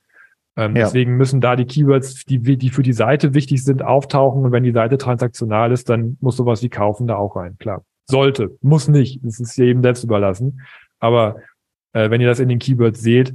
Ähm, 0.56 0.76
ja. 0.76 0.86
Deswegen 0.86 1.18
müssen 1.18 1.42
da 1.42 1.56
die 1.56 1.66
Keywords, 1.66 2.26
die, 2.26 2.40
die 2.40 2.70
für 2.70 2.84
die 2.84 2.94
Seite 2.94 3.34
wichtig 3.34 3.64
sind, 3.64 3.84
auftauchen. 3.84 4.46
Und 4.46 4.52
wenn 4.52 4.64
die 4.64 4.72
Seite 4.72 4.98
transaktional 4.98 5.72
ist, 5.72 5.90
dann 5.90 6.18
muss 6.22 6.38
sowas 6.38 6.62
wie 6.62 6.70
kaufen 6.70 7.08
da 7.08 7.16
auch 7.16 7.36
rein. 7.36 7.58
Klar. 7.58 7.84
Sollte, 8.06 8.56
muss 8.62 8.88
nicht. 8.88 9.24
Das 9.24 9.40
ist 9.40 9.58
jedem 9.58 9.82
selbst 9.82 10.04
überlassen. 10.04 10.62
Aber 11.00 11.38
äh, 11.94 12.10
wenn 12.10 12.22
ihr 12.22 12.28
das 12.28 12.40
in 12.40 12.50
den 12.50 12.60
Keywords 12.60 13.02
seht, 13.02 13.34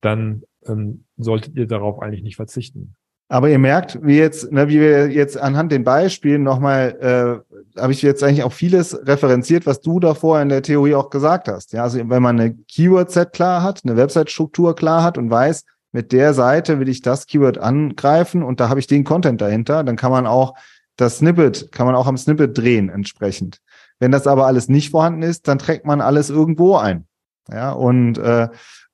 dann 0.00 0.42
ähm, 0.66 1.04
solltet 1.16 1.56
ihr 1.56 1.66
darauf 1.66 2.00
eigentlich 2.00 2.22
nicht 2.22 2.36
verzichten. 2.36 2.94
Aber 3.30 3.50
ihr 3.50 3.58
merkt, 3.58 3.98
wie 4.02 4.16
jetzt, 4.16 4.50
ne, 4.52 4.68
wie 4.68 4.80
wir 4.80 5.10
jetzt 5.10 5.36
anhand 5.36 5.70
den 5.70 5.84
Beispielen 5.84 6.42
nochmal, 6.42 7.44
äh, 7.76 7.80
habe 7.80 7.92
ich 7.92 8.00
jetzt 8.00 8.22
eigentlich 8.22 8.42
auch 8.42 8.52
vieles 8.52 8.98
referenziert, 9.06 9.66
was 9.66 9.82
du 9.82 10.00
davor 10.00 10.40
in 10.40 10.48
der 10.48 10.62
Theorie 10.62 10.94
auch 10.94 11.10
gesagt 11.10 11.46
hast. 11.46 11.72
Ja, 11.74 11.82
also 11.82 11.98
wenn 11.98 12.22
man 12.22 12.40
eine 12.40 12.54
Keyword-Set 12.54 13.32
klar 13.32 13.62
hat, 13.62 13.82
eine 13.84 13.96
Website-Struktur 13.96 14.74
klar 14.74 15.02
hat 15.02 15.18
und 15.18 15.30
weiß, 15.30 15.64
mit 15.92 16.12
der 16.12 16.32
Seite 16.32 16.80
will 16.80 16.88
ich 16.88 17.02
das 17.02 17.26
Keyword 17.26 17.58
angreifen 17.58 18.42
und 18.42 18.60
da 18.60 18.70
habe 18.70 18.80
ich 18.80 18.86
den 18.86 19.04
Content 19.04 19.40
dahinter, 19.40 19.84
dann 19.84 19.96
kann 19.96 20.10
man 20.10 20.26
auch 20.26 20.54
das 20.96 21.18
Snippet, 21.18 21.70
kann 21.70 21.86
man 21.86 21.94
auch 21.94 22.06
am 22.06 22.16
Snippet 22.16 22.56
drehen 22.56 22.88
entsprechend. 22.88 23.60
Wenn 23.98 24.10
das 24.10 24.26
aber 24.26 24.46
alles 24.46 24.68
nicht 24.68 24.90
vorhanden 24.90 25.22
ist, 25.22 25.48
dann 25.48 25.58
trägt 25.58 25.84
man 25.84 26.00
alles 26.00 26.30
irgendwo 26.30 26.76
ein. 26.76 27.06
Ja, 27.50 27.72
und, 27.72 28.18
äh, 28.18 28.48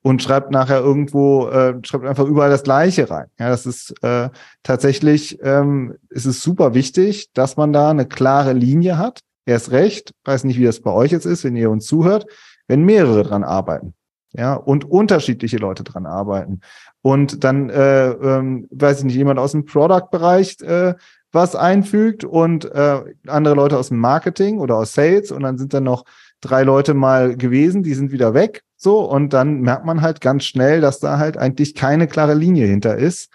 und 0.04 0.22
schreibt 0.22 0.50
nachher 0.50 0.80
irgendwo, 0.80 1.48
äh, 1.48 1.74
schreibt 1.82 2.04
einfach 2.04 2.26
überall 2.26 2.50
das 2.50 2.62
Gleiche 2.62 3.08
rein. 3.10 3.28
Ja, 3.40 3.48
das 3.48 3.64
ist 3.64 3.94
äh, 4.02 4.28
tatsächlich, 4.62 5.38
ähm, 5.42 5.94
ist 6.10 6.26
es 6.26 6.42
super 6.42 6.74
wichtig, 6.74 7.32
dass 7.32 7.56
man 7.56 7.72
da 7.72 7.88
eine 7.88 8.06
klare 8.06 8.52
Linie 8.52 8.98
hat. 8.98 9.20
Erst 9.46 9.70
recht, 9.70 10.12
weiß 10.24 10.44
nicht, 10.44 10.58
wie 10.58 10.64
das 10.64 10.80
bei 10.80 10.90
euch 10.90 11.10
jetzt 11.10 11.24
ist, 11.24 11.42
wenn 11.42 11.56
ihr 11.56 11.70
uns 11.70 11.86
zuhört, 11.86 12.26
wenn 12.68 12.84
mehrere 12.84 13.22
dran 13.22 13.44
arbeiten 13.44 13.94
ja, 14.34 14.54
und 14.54 14.84
unterschiedliche 14.84 15.56
Leute 15.56 15.84
dran 15.84 16.04
arbeiten. 16.04 16.60
Und 17.00 17.42
dann, 17.42 17.70
äh, 17.70 18.10
ähm, 18.10 18.68
weiß 18.70 18.98
ich 18.98 19.04
nicht, 19.04 19.16
jemand 19.16 19.38
aus 19.38 19.52
dem 19.52 19.64
Product-Bereich 19.64 20.60
äh, 20.60 20.94
was 21.32 21.56
einfügt 21.56 22.24
und 22.24 22.66
äh, 22.66 23.00
andere 23.26 23.54
Leute 23.54 23.78
aus 23.78 23.88
dem 23.88 23.98
Marketing 23.98 24.58
oder 24.58 24.76
aus 24.76 24.92
Sales 24.92 25.32
und 25.32 25.42
dann 25.42 25.56
sind 25.56 25.72
dann 25.72 25.84
noch 25.84 26.04
drei 26.44 26.62
Leute 26.62 26.94
mal 26.94 27.36
gewesen, 27.36 27.82
die 27.82 27.94
sind 27.94 28.12
wieder 28.12 28.34
weg. 28.34 28.62
So, 28.76 29.00
und 29.00 29.32
dann 29.32 29.60
merkt 29.60 29.84
man 29.84 30.02
halt 30.02 30.20
ganz 30.20 30.44
schnell, 30.44 30.80
dass 30.80 31.00
da 31.00 31.18
halt 31.18 31.38
eigentlich 31.38 31.74
keine 31.74 32.06
klare 32.06 32.34
Linie 32.34 32.66
hinter 32.66 32.96
ist. 32.96 33.30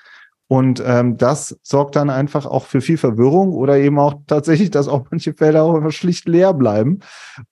Und 0.48 0.82
ähm, 0.84 1.18
das 1.18 1.60
sorgt 1.62 1.96
dann 1.96 2.10
einfach 2.10 2.48
auch 2.48 2.66
für 2.66 2.82
viel 2.82 2.98
Verwirrung 2.98 3.54
oder 3.54 3.78
eben 3.78 4.00
auch 4.00 4.16
tatsächlich, 4.26 4.72
dass 4.72 4.88
auch 4.88 5.06
manche 5.12 5.34
Felder 5.34 5.62
auch 5.64 5.76
einfach 5.76 5.92
schlicht 5.92 6.28
leer 6.28 6.56
bleiben 6.56 7.02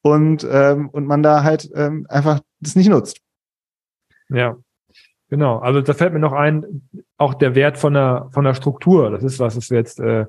und, 0.02 0.48
ähm, 0.50 0.90
und 0.90 1.06
man 1.06 1.22
da 1.22 1.44
halt 1.44 1.70
ähm, 1.76 2.08
einfach 2.10 2.40
das 2.60 2.76
nicht 2.76 2.90
nutzt. 2.90 3.22
Ja, 4.30 4.58
genau. 5.30 5.60
Also 5.60 5.82
da 5.82 5.94
fällt 5.94 6.14
mir 6.14 6.20
noch 6.20 6.34
ein, 6.34 6.90
auch 7.18 7.36
der 7.36 7.54
Wert 7.54 7.78
von 7.78 7.94
der, 7.94 8.30
von 8.32 8.44
der 8.44 8.56
Struktur. 8.56 9.12
Das 9.12 9.24
ist 9.24 9.40
was, 9.40 9.56
was 9.56 9.70
wir 9.70 9.78
jetzt 9.78 10.00
äh, 10.00 10.26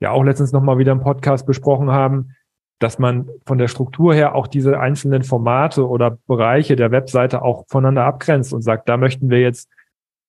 ja 0.00 0.10
auch 0.10 0.22
letztens 0.22 0.52
nochmal 0.52 0.78
wieder 0.78 0.92
im 0.92 1.00
Podcast 1.00 1.46
besprochen 1.46 1.90
haben, 1.90 2.35
dass 2.78 2.98
man 2.98 3.28
von 3.46 3.58
der 3.58 3.68
Struktur 3.68 4.14
her 4.14 4.34
auch 4.34 4.46
diese 4.46 4.78
einzelnen 4.78 5.22
Formate 5.22 5.88
oder 5.88 6.18
Bereiche 6.26 6.76
der 6.76 6.90
Webseite 6.90 7.42
auch 7.42 7.64
voneinander 7.68 8.04
abgrenzt 8.04 8.52
und 8.52 8.62
sagt, 8.62 8.88
da 8.88 8.96
möchten 8.96 9.30
wir 9.30 9.40
jetzt 9.40 9.70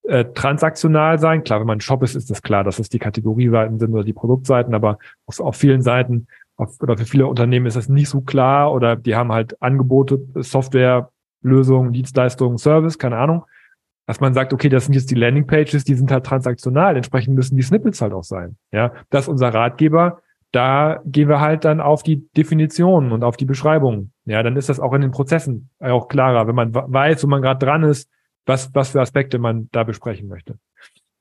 äh, 0.03 0.25
transaktional 0.33 1.19
sein. 1.19 1.43
Klar, 1.43 1.59
wenn 1.59 1.67
man 1.67 1.77
ein 1.77 1.81
Shop 1.81 2.03
ist, 2.03 2.15
ist 2.15 2.29
das 2.29 2.41
klar, 2.41 2.63
dass 2.63 2.79
es 2.79 2.87
die 2.87 2.99
Kategorieseiten 2.99 3.79
sind 3.79 3.93
oder 3.93 4.05
die 4.05 4.13
Produktseiten, 4.13 4.73
aber 4.73 4.97
auf, 5.25 5.39
auf 5.41 5.55
vielen 5.57 5.81
Seiten 5.81 6.27
auf, 6.55 6.81
oder 6.81 6.97
für 6.97 7.05
viele 7.05 7.27
Unternehmen 7.27 7.65
ist 7.65 7.75
das 7.75 7.89
nicht 7.89 8.09
so 8.09 8.21
klar 8.21 8.71
oder 8.71 8.95
die 8.95 9.15
haben 9.15 9.31
halt 9.31 9.61
Angebote, 9.61 10.19
Software, 10.35 11.11
Lösung, 11.41 11.91
Dienstleistung, 11.91 12.57
Service, 12.57 12.97
keine 12.97 13.17
Ahnung, 13.17 13.43
dass 14.05 14.21
man 14.21 14.33
sagt, 14.33 14.53
okay, 14.53 14.69
das 14.69 14.85
sind 14.85 14.93
jetzt 14.93 15.11
die 15.11 15.15
Landingpages, 15.15 15.83
die 15.83 15.95
sind 15.95 16.11
halt 16.11 16.25
transaktional, 16.25 16.95
entsprechend 16.95 17.35
müssen 17.35 17.57
die 17.57 17.63
Snippets 17.63 18.01
halt 18.01 18.13
auch 18.13 18.23
sein. 18.23 18.55
Ja, 18.71 18.93
das 19.09 19.25
ist 19.25 19.27
unser 19.27 19.53
Ratgeber. 19.53 20.21
Da 20.51 21.01
gehen 21.05 21.29
wir 21.29 21.39
halt 21.39 21.65
dann 21.65 21.81
auf 21.81 22.03
die 22.03 22.27
Definitionen 22.35 23.11
und 23.11 23.23
auf 23.23 23.37
die 23.37 23.45
Beschreibungen. 23.45 24.13
Ja, 24.25 24.43
dann 24.43 24.55
ist 24.55 24.69
das 24.69 24.79
auch 24.79 24.93
in 24.93 25.01
den 25.01 25.11
Prozessen 25.11 25.69
auch 25.79 26.07
klarer, 26.07 26.47
wenn 26.47 26.55
man 26.55 26.73
weiß, 26.73 27.23
wo 27.23 27.27
man 27.27 27.41
gerade 27.41 27.65
dran 27.65 27.83
ist, 27.83 28.09
was, 28.45 28.73
was 28.73 28.89
für 28.89 29.01
Aspekte 29.01 29.39
man 29.39 29.69
da 29.71 29.83
besprechen 29.83 30.27
möchte. 30.27 30.57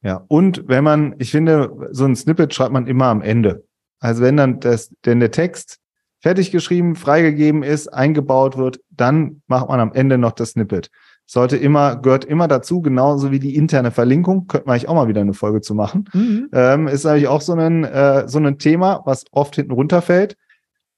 Ja, 0.03 0.25
und 0.29 0.69
wenn 0.69 0.85
man, 0.85 1.17
ich 1.19 1.33
finde, 1.33 1.89
so 1.91 2.05
ein 2.05 2.15
Snippet 2.15 2.55
schreibt 2.55 2.73
man 2.73 2.87
immer 2.87 3.07
am 3.07 3.23
Ende. 3.23 3.65
Also 3.99 4.23
wenn 4.23 4.37
dann 4.37 4.61
das, 4.61 4.95
denn 5.05 5.21
der 5.21 5.33
Text 5.33 5.81
fertig 6.21 6.51
geschrieben, 6.51 6.95
freigegeben 6.95 7.63
ist, 7.63 7.89
eingebaut 7.89 8.57
wird, 8.57 8.81
dann 8.91 9.43
macht 9.49 9.69
man 9.69 9.81
am 9.81 9.93
Ende 9.93 10.19
noch 10.19 10.33
das 10.33 10.51
Snippet. 10.51 10.91
Sollte 11.29 11.57
immer, 11.57 11.97
gehört 11.97 12.25
immer 12.25 12.47
dazu, 12.47 12.81
genauso 12.81 13.33
wie 13.33 13.41
die 13.41 13.57
interne 13.57 13.91
Verlinkung. 13.91 14.47
Könnte 14.47 14.67
man 14.67 14.75
eigentlich 14.75 14.89
auch 14.89 14.95
mal 14.95 15.09
wieder 15.09 15.21
eine 15.21 15.35
Folge 15.35 15.61
zu 15.61 15.75
machen. 15.75 16.09
Mhm. 16.13 16.49
Ähm, 16.53 16.87
ist 16.87 17.05
eigentlich 17.05 17.27
auch 17.27 17.41
so 17.41 17.53
ein, 17.55 17.83
äh, 17.83 18.29
so 18.29 18.39
ein 18.39 18.59
Thema, 18.59 19.03
was 19.05 19.25
oft 19.33 19.57
hinten 19.57 19.73
runterfällt. 19.73 20.37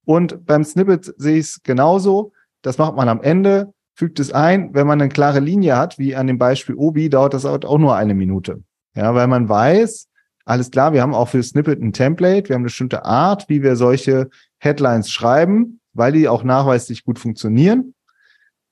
Und 0.05 0.45
beim 0.45 0.64
Snippet 0.64 1.14
sehe 1.17 1.38
ich 1.38 1.47
es 1.47 1.62
genauso. 1.62 2.33
Das 2.62 2.77
macht 2.77 2.95
man 2.95 3.09
am 3.09 3.23
Ende, 3.23 3.73
fügt 3.95 4.21
es 4.21 4.33
ein. 4.33 4.75
Wenn 4.75 4.87
man 4.87 5.01
eine 5.01 5.09
klare 5.09 5.41
Linie 5.41 5.77
hat, 5.77 5.99
wie 5.99 6.14
an 6.14 6.27
dem 6.27 6.38
Beispiel 6.38 6.75
Obi, 6.75 7.09
dauert 7.09 7.33
das 7.35 7.47
auch 7.47 7.79
nur 7.79 7.97
eine 7.97 8.14
Minute. 8.14 8.62
Ja, 8.95 9.14
weil 9.14 9.29
man 9.29 9.49
weiß, 9.49 10.09
alles 10.45 10.71
klar, 10.71 10.93
wir 10.93 11.03
haben 11.03 11.14
auch 11.14 11.29
für 11.29 11.43
Snippet 11.43 11.81
ein 11.81 11.93
Template, 11.93 12.49
wir 12.49 12.55
haben 12.55 12.62
eine 12.62 12.69
bestimmte 12.69 13.05
Art, 13.05 13.49
wie 13.49 13.62
wir 13.62 13.77
solche 13.77 14.29
Headlines 14.59 15.11
schreiben, 15.11 15.81
weil 15.93 16.12
die 16.12 16.27
auch 16.27 16.43
nachweislich 16.43 17.05
gut 17.05 17.19
funktionieren. 17.19 17.95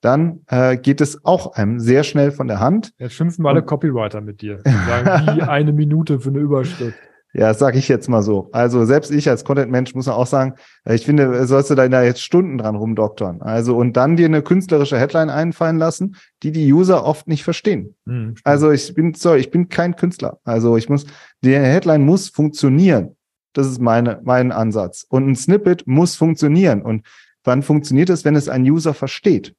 Dann 0.01 0.41
äh, 0.47 0.77
geht 0.77 1.01
es 1.01 1.25
auch 1.25 1.53
einem 1.53 1.79
sehr 1.79 2.03
schnell 2.03 2.31
von 2.31 2.47
der 2.47 2.59
Hand. 2.59 2.93
Jetzt 2.99 3.13
schimpfen 3.13 3.45
alle 3.45 3.63
Copywriter 3.63 4.21
mit 4.21 4.41
dir. 4.41 4.59
Sagen, 4.63 5.35
wie 5.37 5.41
eine 5.41 5.73
Minute 5.73 6.19
für 6.19 6.29
eine 6.29 6.39
Überschrift. 6.39 6.97
Ja, 7.33 7.49
das 7.49 7.59
sage 7.59 7.77
ich 7.77 7.87
jetzt 7.87 8.09
mal 8.09 8.23
so. 8.23 8.49
Also 8.51 8.85
selbst 8.85 9.11
ich 9.11 9.29
als 9.29 9.43
Content-Mensch 9.43 9.93
muss 9.93 10.07
auch 10.07 10.25
sagen, 10.25 10.53
äh, 10.85 10.95
ich 10.95 11.05
finde, 11.05 11.45
sollst 11.45 11.69
du 11.69 11.75
da 11.75 12.03
jetzt 12.03 12.21
Stunden 12.21 12.57
dran 12.57 12.75
rumdoktern. 12.75 13.41
Also 13.41 13.75
und 13.77 13.97
dann 13.97 14.15
dir 14.15 14.25
eine 14.25 14.41
künstlerische 14.41 14.97
Headline 14.97 15.29
einfallen 15.29 15.77
lassen, 15.77 16.15
die 16.41 16.51
die 16.51 16.71
User 16.71 17.05
oft 17.05 17.27
nicht 17.27 17.43
verstehen. 17.43 17.95
Mhm, 18.05 18.35
also 18.43 18.71
ich 18.71 18.93
bin, 18.93 19.13
sorry, 19.13 19.39
ich 19.39 19.51
bin 19.51 19.69
kein 19.69 19.95
Künstler. 19.95 20.39
Also 20.45 20.77
ich 20.77 20.89
muss, 20.89 21.05
die 21.41 21.55
Headline 21.55 22.05
muss 22.05 22.29
funktionieren. 22.29 23.15
Das 23.53 23.67
ist 23.67 23.79
meine, 23.79 24.21
mein 24.23 24.51
Ansatz. 24.51 25.05
Und 25.09 25.27
ein 25.27 25.35
Snippet 25.35 25.85
muss 25.85 26.15
funktionieren. 26.15 26.81
Und 26.81 27.05
wann 27.43 27.61
funktioniert 27.61 28.09
es, 28.09 28.25
wenn 28.25 28.35
es 28.35 28.49
ein 28.49 28.63
User 28.63 28.93
versteht? 28.93 29.53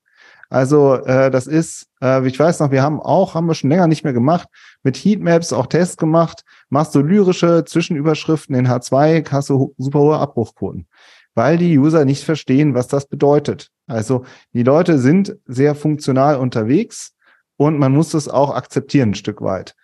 Also 0.50 0.94
äh, 0.94 1.30
das 1.30 1.46
ist, 1.46 1.88
äh, 2.02 2.26
ich 2.26 2.38
weiß 2.38 2.60
noch, 2.60 2.70
wir 2.70 2.82
haben 2.82 3.00
auch, 3.00 3.34
haben 3.34 3.46
wir 3.46 3.54
schon 3.54 3.70
länger 3.70 3.86
nicht 3.86 4.04
mehr 4.04 4.14
gemacht, 4.14 4.48
mit 4.82 4.96
Heatmaps 4.96 5.52
auch 5.52 5.66
Tests 5.66 5.96
gemacht. 5.96 6.42
Machst 6.70 6.94
du 6.94 7.00
lyrische 7.00 7.64
Zwischenüberschriften 7.66 8.54
in 8.54 8.66
H2, 8.66 9.30
hast 9.30 9.50
du 9.50 9.74
super 9.76 9.98
hohe 9.98 10.18
Abbruchquoten, 10.18 10.86
weil 11.34 11.58
die 11.58 11.78
User 11.78 12.04
nicht 12.04 12.24
verstehen, 12.24 12.74
was 12.74 12.88
das 12.88 13.06
bedeutet. 13.06 13.70
Also 13.86 14.24
die 14.52 14.62
Leute 14.62 14.98
sind 14.98 15.36
sehr 15.46 15.74
funktional 15.74 16.36
unterwegs 16.36 17.14
und 17.56 17.78
man 17.78 17.92
muss 17.92 18.10
das 18.10 18.28
auch 18.28 18.54
akzeptieren 18.54 19.10
ein 19.10 19.14
Stück 19.14 19.42
weit. 19.42 19.74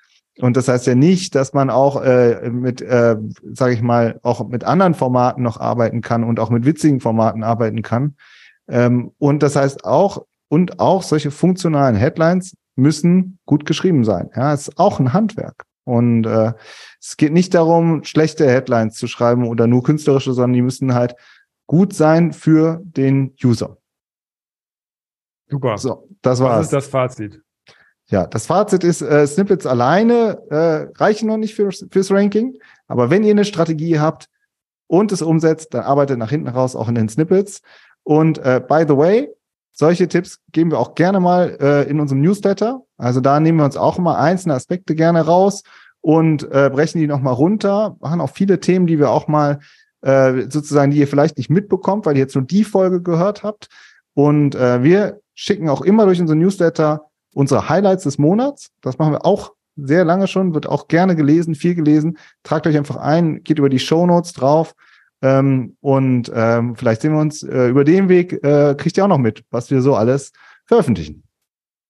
Und 0.40 0.56
das 0.56 0.66
heißt 0.66 0.86
ja 0.86 0.94
nicht, 0.94 1.34
dass 1.34 1.52
man 1.52 1.70
auch 1.70 2.02
äh, 2.02 2.50
mit, 2.50 2.80
äh, 2.80 3.16
sage 3.52 3.74
ich 3.74 3.82
mal, 3.82 4.18
auch 4.22 4.48
mit 4.48 4.64
anderen 4.64 4.94
Formaten 4.94 5.42
noch 5.42 5.60
arbeiten 5.60 6.00
kann 6.00 6.24
und 6.24 6.40
auch 6.40 6.50
mit 6.50 6.64
witzigen 6.64 7.00
Formaten 7.00 7.44
arbeiten 7.44 7.82
kann. 7.82 8.16
Ähm, 8.66 9.12
und 9.18 9.42
das 9.44 9.54
heißt 9.54 9.84
auch, 9.84 10.24
und 10.48 10.80
auch 10.80 11.02
solche 11.02 11.30
funktionalen 11.30 11.96
Headlines 11.96 12.56
müssen 12.76 13.38
gut 13.46 13.66
geschrieben 13.66 14.04
sein. 14.04 14.30
Ja, 14.34 14.52
es 14.52 14.68
ist 14.68 14.78
auch 14.78 14.98
ein 15.00 15.12
Handwerk. 15.12 15.64
Und 15.84 16.24
äh, 16.24 16.54
es 17.00 17.16
geht 17.16 17.32
nicht 17.32 17.54
darum, 17.54 18.04
schlechte 18.04 18.48
Headlines 18.48 18.94
zu 18.94 19.06
schreiben 19.06 19.46
oder 19.46 19.66
nur 19.66 19.82
künstlerische, 19.82 20.32
sondern 20.32 20.54
die 20.54 20.62
müssen 20.62 20.94
halt 20.94 21.14
gut 21.66 21.92
sein 21.94 22.32
für 22.32 22.80
den 22.84 23.34
User. 23.42 23.76
Super. 25.48 25.78
So, 25.78 26.08
das 26.22 26.40
war's. 26.40 26.58
Was 26.58 26.66
ist 26.66 26.72
das 26.72 26.86
Fazit? 26.86 27.40
Ja, 28.06 28.26
das 28.26 28.46
Fazit 28.46 28.84
ist, 28.84 29.02
äh, 29.02 29.26
Snippets 29.26 29.66
alleine 29.66 30.38
äh, 30.50 30.92
reichen 30.98 31.28
noch 31.28 31.36
nicht 31.36 31.54
für, 31.54 31.70
fürs 31.70 32.10
Ranking. 32.10 32.58
Aber 32.86 33.10
wenn 33.10 33.22
ihr 33.22 33.30
eine 33.30 33.44
Strategie 33.44 33.98
habt 33.98 34.28
und 34.86 35.12
es 35.12 35.22
umsetzt, 35.22 35.74
dann 35.74 35.82
arbeitet 35.82 36.18
nach 36.18 36.30
hinten 36.30 36.48
raus 36.48 36.76
auch 36.76 36.88
in 36.88 36.94
den 36.94 37.08
Snippets. 37.08 37.62
Und 38.02 38.38
äh, 38.38 38.60
by 38.66 38.84
the 38.86 38.96
way, 38.96 39.28
solche 39.74 40.08
Tipps 40.08 40.38
geben 40.52 40.70
wir 40.70 40.78
auch 40.78 40.94
gerne 40.94 41.20
mal 41.20 41.58
äh, 41.60 41.90
in 41.90 42.00
unserem 42.00 42.22
Newsletter. 42.22 42.82
Also 42.96 43.20
da 43.20 43.40
nehmen 43.40 43.58
wir 43.58 43.64
uns 43.64 43.76
auch 43.76 43.98
immer 43.98 44.18
einzelne 44.18 44.54
Aspekte 44.54 44.94
gerne 44.94 45.22
raus 45.22 45.64
und 46.00 46.44
äh, 46.44 46.70
brechen 46.72 47.00
die 47.00 47.08
nochmal 47.08 47.34
runter. 47.34 47.96
Machen 48.00 48.20
auch 48.20 48.30
viele 48.30 48.60
Themen, 48.60 48.86
die 48.86 48.98
wir 48.98 49.10
auch 49.10 49.26
mal 49.26 49.58
äh, 50.02 50.42
sozusagen, 50.48 50.92
die 50.92 50.98
ihr 50.98 51.08
vielleicht 51.08 51.36
nicht 51.36 51.50
mitbekommt, 51.50 52.06
weil 52.06 52.14
ihr 52.14 52.22
jetzt 52.22 52.36
nur 52.36 52.44
die 52.44 52.62
Folge 52.62 53.02
gehört 53.02 53.42
habt. 53.42 53.68
Und 54.14 54.54
äh, 54.54 54.82
wir 54.84 55.20
schicken 55.34 55.68
auch 55.68 55.82
immer 55.82 56.04
durch 56.06 56.20
unseren 56.20 56.38
Newsletter 56.38 57.06
unsere 57.34 57.68
Highlights 57.68 58.04
des 58.04 58.16
Monats. 58.16 58.70
Das 58.80 58.98
machen 58.98 59.12
wir 59.12 59.26
auch 59.26 59.52
sehr 59.76 60.04
lange 60.04 60.28
schon, 60.28 60.54
wird 60.54 60.68
auch 60.68 60.86
gerne 60.86 61.16
gelesen, 61.16 61.56
viel 61.56 61.74
gelesen. 61.74 62.16
Tragt 62.44 62.68
euch 62.68 62.76
einfach 62.76 62.96
ein, 62.96 63.42
geht 63.42 63.58
über 63.58 63.68
die 63.68 63.80
Show 63.80 64.06
Notes 64.06 64.32
drauf 64.34 64.76
ähm, 65.24 65.76
und 65.80 66.30
ähm, 66.34 66.76
vielleicht 66.76 67.00
sehen 67.00 67.12
wir 67.12 67.20
uns 67.20 67.42
äh, 67.42 67.68
über 67.68 67.82
den 67.82 68.10
Weg, 68.10 68.44
äh, 68.44 68.74
kriegt 68.74 68.98
ihr 68.98 69.04
auch 69.04 69.08
noch 69.08 69.18
mit, 69.18 69.42
was 69.50 69.70
wir 69.70 69.80
so 69.80 69.96
alles 69.96 70.32
veröffentlichen. 70.66 71.24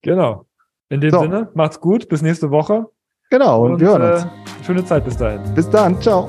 Genau. 0.03 0.47
In 0.89 1.01
dem 1.01 1.11
so. 1.11 1.21
Sinne, 1.21 1.51
macht's 1.55 1.81
gut, 1.81 2.09
bis 2.09 2.23
nächste 2.23 2.51
Woche. 2.51 2.87
Genau, 3.31 3.65
und, 3.65 3.73
und 3.73 3.81
wir 3.81 3.89
hören 3.89 4.13
uns. 4.13 4.25
Äh, 4.25 4.65
schöne 4.65 4.85
Zeit 4.85 5.05
bis 5.05 5.17
dahin. 5.17 5.41
Bis 5.55 5.69
dann, 5.69 6.01
ciao. 6.01 6.29